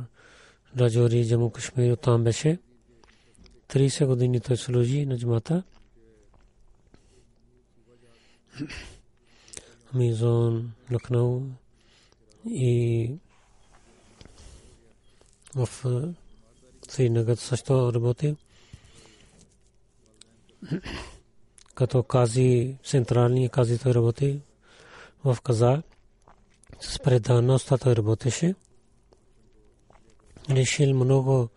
Раджори, 0.77 1.27
Джаму 1.27 1.49
Кашмир, 1.49 1.95
там 1.95 2.23
беше. 2.23 2.59
30 3.67 4.05
години 4.05 4.39
той 4.39 4.57
служи 4.57 5.05
на 5.05 5.17
джамата. 5.17 5.63
Мизон, 9.93 10.71
Лакнау 10.91 11.41
и 12.45 13.11
в 15.55 15.69
Сринагър 16.89 17.35
също 17.35 17.93
работи. 17.93 18.35
Като 21.75 22.03
кази, 22.03 22.77
централни 22.85 23.49
кази 23.49 23.79
той 23.79 23.93
работи 23.93 24.41
в 25.23 25.37
Каза. 25.43 25.83
С 26.79 26.99
предаността 26.99 27.77
той 27.77 27.95
работеше 27.95 28.55
решил 30.49 30.95
много. 30.95 31.49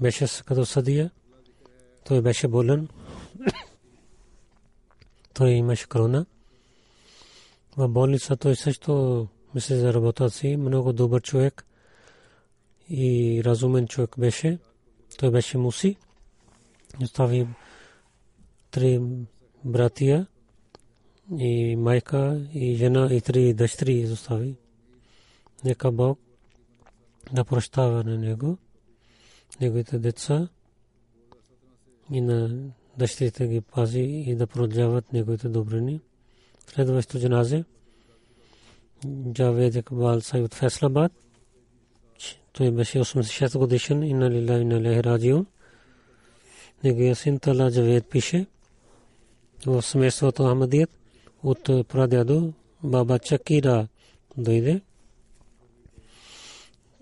Беше 0.00 0.26
като 0.44 0.66
съдия. 0.66 1.10
Той 2.04 2.20
беше 2.20 2.48
болен. 2.48 2.88
Той 5.34 5.50
имаше 5.50 5.88
корона. 5.88 6.26
В 7.76 7.88
болница 7.88 8.36
той 8.36 8.56
също 8.56 9.26
мисли 9.54 9.76
за 9.76 9.94
работа 9.94 10.30
си. 10.30 10.56
Много 10.56 10.92
добър 10.92 11.22
човек 11.22 11.66
и 12.90 13.42
разумен 13.44 13.88
човек 13.88 14.18
беше. 14.18 14.58
Той 15.18 15.30
беше 15.30 15.58
муси. 15.58 15.96
Остави 17.02 17.46
три 18.70 19.00
братия 19.64 20.26
и 21.38 21.76
майка 21.76 22.46
и 22.54 22.74
жена 22.74 23.08
и 23.12 23.20
три 23.20 23.54
дъщери 23.54 23.92
изостави. 23.92 24.56
Нека 25.64 25.92
Бог 25.92 26.18
да 27.32 27.44
прощава 27.44 28.04
на 28.04 28.18
него, 28.18 28.58
неговите 29.60 29.98
деца 29.98 30.48
и 32.12 32.20
на 32.20 32.70
дъщерите 32.98 33.46
ги 33.48 33.60
пази 33.60 34.24
и 34.26 34.34
да 34.34 34.46
продължават 34.46 35.12
неговите 35.12 35.48
добрини. 35.48 36.00
Следващо 36.66 37.18
джаназе 37.18 37.64
Джавед 39.32 39.76
Екбал 39.76 40.20
Сай 40.20 40.42
от 40.42 40.54
Феслабад. 40.54 41.12
Той 42.52 42.70
беше 42.70 42.98
86 42.98 43.58
годишен 43.58 44.02
и 44.02 44.14
на 44.14 44.30
Лила 44.30 44.58
и 44.58 44.64
на 44.64 44.80
Лехи 44.80 45.04
Радио. 45.04 45.44
Неговия 46.84 47.16
син 47.16 47.38
Тала 47.38 47.72
Джавед 47.72 48.10
пише 48.10 48.46
в 49.66 49.82
семейството 49.82 50.44
Ахмадият 50.44 50.90
от 51.42 51.64
прадядо 51.64 52.52
Баба 52.82 53.18
Чакира 53.18 53.88
дойде 54.36 54.80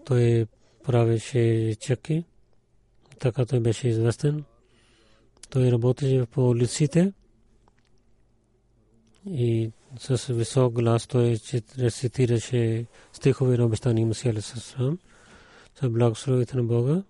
той 0.04 0.46
правеше 0.84 1.74
чеки, 1.80 2.24
така 3.18 3.46
той 3.46 3.60
беше 3.60 3.88
известен. 3.88 4.44
Той 5.50 5.72
работеше 5.72 6.26
по 6.30 6.48
улиците 6.48 7.12
и 9.30 9.70
с 9.98 10.32
висок 10.32 10.72
глас 10.72 11.06
той 11.06 11.36
рецитираше 11.78 12.86
стихове 13.12 13.56
на 13.56 13.64
обещания 13.64 14.06
Масия 14.06 14.32
Алисасрам 14.32 14.98
с 15.80 15.88
благословите 15.88 16.56
на 16.56 16.64
Бога. 16.64 17.02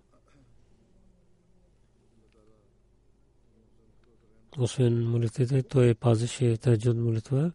Освен 4.58 5.10
молитвите, 5.10 5.62
той 5.62 5.94
пазеше 5.94 6.56
таджуд 6.56 6.96
молитва. 6.96 7.52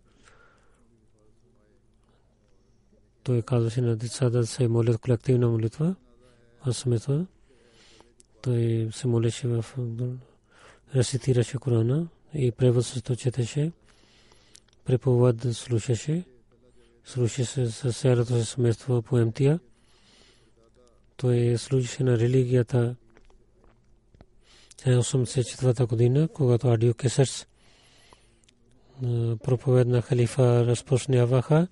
той 3.30 3.42
казваше 3.42 3.82
на 3.82 3.96
децата 3.96 4.30
да 4.30 4.48
се 4.48 4.68
молят 4.68 5.02
колективна 5.02 5.50
молитва 5.50 5.96
в 6.66 6.74
смето. 6.74 7.26
Той 8.42 8.90
се 8.94 9.08
молеше 9.08 9.48
в 9.48 9.66
рецитираше 10.96 11.58
Корана 11.58 12.08
и 12.34 12.52
превод 12.52 12.86
също 12.86 13.16
четеше. 13.16 13.72
Преповод 14.86 15.56
слушаше. 15.56 16.24
Слушаше 17.06 17.68
с 17.68 17.94
цялото 17.94 18.40
си 18.40 18.46
семейство 18.46 19.02
по 19.02 19.18
МТА. 19.18 19.60
Той 21.18 21.58
служеше 21.58 22.04
на 22.04 22.18
религията 22.18 22.96
1984 24.86 25.88
година, 25.88 26.28
когато 26.28 26.68
Адио 26.68 26.94
Кесърс 26.94 27.48
проповед 29.44 29.88
на 29.88 30.02
халифа 30.02 30.66
разпространяваха 30.66 31.68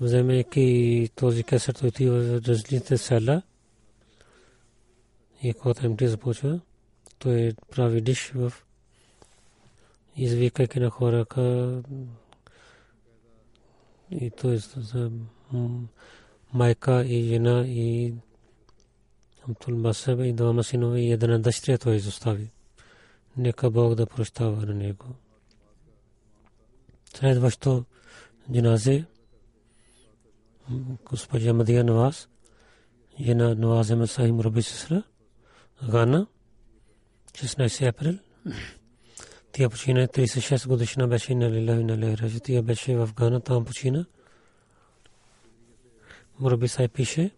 вземайки 0.00 1.08
този 1.14 1.42
кесет 1.42 1.82
отива 1.82 2.18
в 2.20 2.48
различните 2.48 2.98
села 2.98 3.42
и 5.42 5.54
когато 5.54 5.90
МТ 5.90 6.00
започва, 6.00 6.60
той 7.18 7.52
прави 7.70 8.00
диш 8.00 8.32
в 8.34 8.52
извикайки 10.16 10.80
на 10.80 10.90
хора 10.90 11.26
и 14.10 14.30
той 14.30 14.56
за 14.76 15.10
майка 16.52 17.04
и 17.04 17.22
жена 17.22 17.64
и 17.66 18.14
Амтул 19.48 19.76
Басаба 19.76 20.26
и 20.26 20.32
двама 20.32 20.64
синове 20.64 21.00
и 21.00 21.12
една 21.12 21.38
дъщеря 21.38 21.78
той 21.78 21.96
изостави. 21.96 22.50
Нека 23.36 23.70
Бог 23.70 23.94
да 23.94 24.06
прощава 24.06 24.66
на 24.66 24.74
него. 24.74 25.06
Следващо 27.14 27.84
джиназе 28.52 29.04
госпожа 31.04 31.52
Мадия 31.52 31.84
Наваз, 31.84 32.28
жена 33.20 33.54
Наваз 33.54 33.90
Ахмед 33.90 34.10
Сахим 34.10 34.62
Сесра, 34.62 35.02
Гана, 35.88 36.26
16 37.32 37.88
април. 37.88 38.18
Тя 39.52 39.68
почина 39.68 40.06
36 40.06 40.68
годишна 40.68 41.08
беше 41.08 41.34
на 41.34 41.50
Лилави 41.50 41.84
на 41.84 41.98
Лехраджи. 41.98 42.40
Тя 42.40 42.62
беше 42.62 42.96
в 42.96 43.10
Гана, 43.14 43.40
там 43.40 43.64
почина. 43.64 44.06
Мураби 46.38 46.68
Сай 46.68 46.88
пише, 46.88 47.30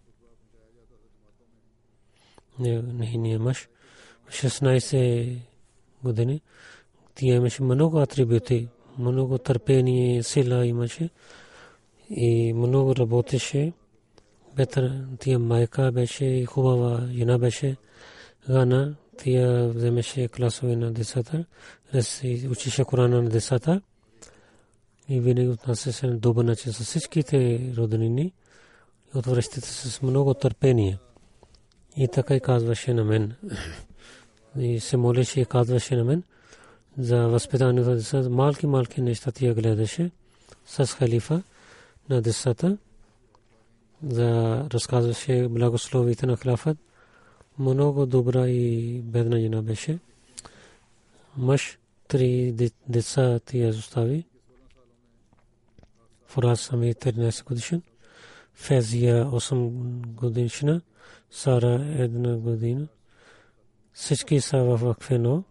нейния 2.59 3.39
мъж. 3.39 3.67
16 4.29 5.37
години. 6.03 6.41
Тя 7.15 7.25
имаше 7.25 7.63
много 7.63 7.99
атрибути, 7.99 8.67
много 8.99 9.37
търпение, 9.37 10.23
сила 10.23 10.65
имаше 10.65 11.09
и 12.09 12.53
много 12.53 12.95
работеше. 12.95 13.73
Бетър, 14.55 15.05
тия 15.19 15.39
майка 15.39 15.91
беше 15.91 16.45
хубава 16.45 17.07
жена 17.11 17.37
беше. 17.37 17.75
Гана, 18.49 18.95
тя 19.17 19.67
вземеше 19.67 20.27
класове 20.27 20.75
на 20.75 20.91
децата, 20.91 21.45
учише 22.49 22.83
Корана 22.83 23.21
на 23.21 23.29
децата 23.29 23.81
и 25.09 25.19
винаги 25.19 25.49
отнася 25.49 25.93
се 25.93 26.07
на 26.07 26.17
добър 26.17 26.43
начин 26.43 26.73
с 26.73 26.83
всичките 26.83 27.71
роднини 27.77 28.33
и 29.15 29.17
отвръщате 29.17 29.61
с 29.61 30.01
много 30.01 30.33
търпение. 30.33 30.97
И 31.99 32.07
така 32.07 32.35
и 32.35 32.39
казваше 32.39 32.93
на 32.93 33.03
мен. 33.03 33.33
И 34.59 34.79
се 34.79 34.97
молеше 34.97 35.41
и 35.41 35.45
казваше 35.45 35.95
на 35.95 36.03
мен 36.03 36.23
за 36.97 37.27
възпитанието 37.27 37.89
на 37.89 37.95
децата. 37.95 38.29
Малки, 38.29 38.67
малки 38.67 39.01
неща 39.01 39.31
тя 39.31 39.53
гледаше 39.53 40.11
с 40.65 40.85
халифа 40.85 41.43
на 42.09 42.21
децата. 42.21 42.77
За 44.03 44.63
разказваше 44.73 45.47
благословите 45.47 46.25
на 46.25 46.37
халифът. 46.37 46.77
Много 47.57 48.05
добра 48.05 48.47
и 48.47 48.99
бедна 49.01 49.39
жена 49.39 49.61
беше. 49.61 49.99
Мъж 51.37 51.77
три 52.07 52.51
деца 52.87 53.39
тя 53.45 53.67
остави. 53.67 54.25
Фурас 56.27 56.61
сами 56.61 56.93
13 56.93 57.45
годишен. 57.45 57.81
Фезия 58.53 59.25
8 59.25 59.69
годишна. 60.07 60.81
Сара 61.31 61.95
една 61.97 62.37
година. 62.37 62.87
Всички 63.93 64.41
са 64.41 64.57
в 64.63 64.89
Акфено. 64.89 65.43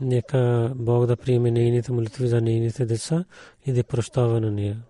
Нека 0.00 0.72
Бог 0.76 1.06
да 1.06 1.16
приеме 1.16 1.50
нейните 1.50 1.92
молитви 1.92 2.28
за 2.28 2.40
нейните 2.40 2.86
деца 2.86 3.24
и 3.66 3.72
да 3.72 3.84
прощава 3.84 4.40
на 4.40 4.50
нея. 4.50 4.82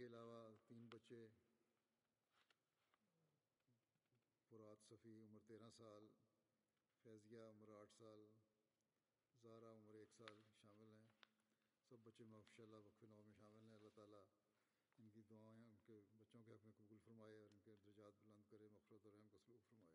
کے 0.00 0.06
علاوہ 0.06 0.54
تین 0.66 0.88
بچے، 0.88 1.28
فرات 4.48 4.78
صفی 4.88 5.20
عمر 5.20 5.40
تیرہ 5.46 5.70
سال، 5.76 6.08
فیضیہ 7.02 7.40
عمر 7.40 7.68
آٹھ 7.80 7.92
سال 7.98 8.26
زارا 9.42 9.72
عمر 9.74 9.94
ایک 9.94 10.12
سال 10.16 10.42
شامل 10.52 10.88
ہیں۔ 10.88 11.04
سب 11.88 11.96
بچے 12.04 12.24
ماشاء 12.24 12.64
اللہ 12.64 12.76
وقف 12.76 13.04
نو 13.04 13.22
میں 13.22 13.34
شامل 13.38 13.62
ہیں۔ 13.62 13.74
اللہ 13.74 13.88
تعالیٰ 13.94 14.24
ان 14.98 15.08
کی 15.08 15.22
دعائیں، 15.22 15.64
ان 15.64 15.76
کے 15.84 16.00
بچوں 16.18 16.42
کے 16.42 16.52
حق 16.52 16.66
میں 16.66 16.72
قبول 16.78 16.98
فرمائے 16.98 17.36
اور 17.36 17.48
ان 17.48 17.58
کے 17.64 17.76
درجات 17.86 18.12
بلند 18.24 18.44
کرے 18.50 18.68
مفرت 18.68 19.06
اور 19.06 19.12
رحم 19.12 19.28
کا 19.28 19.38
سلوک 19.46 19.68
فرمائے۔ 19.68 19.94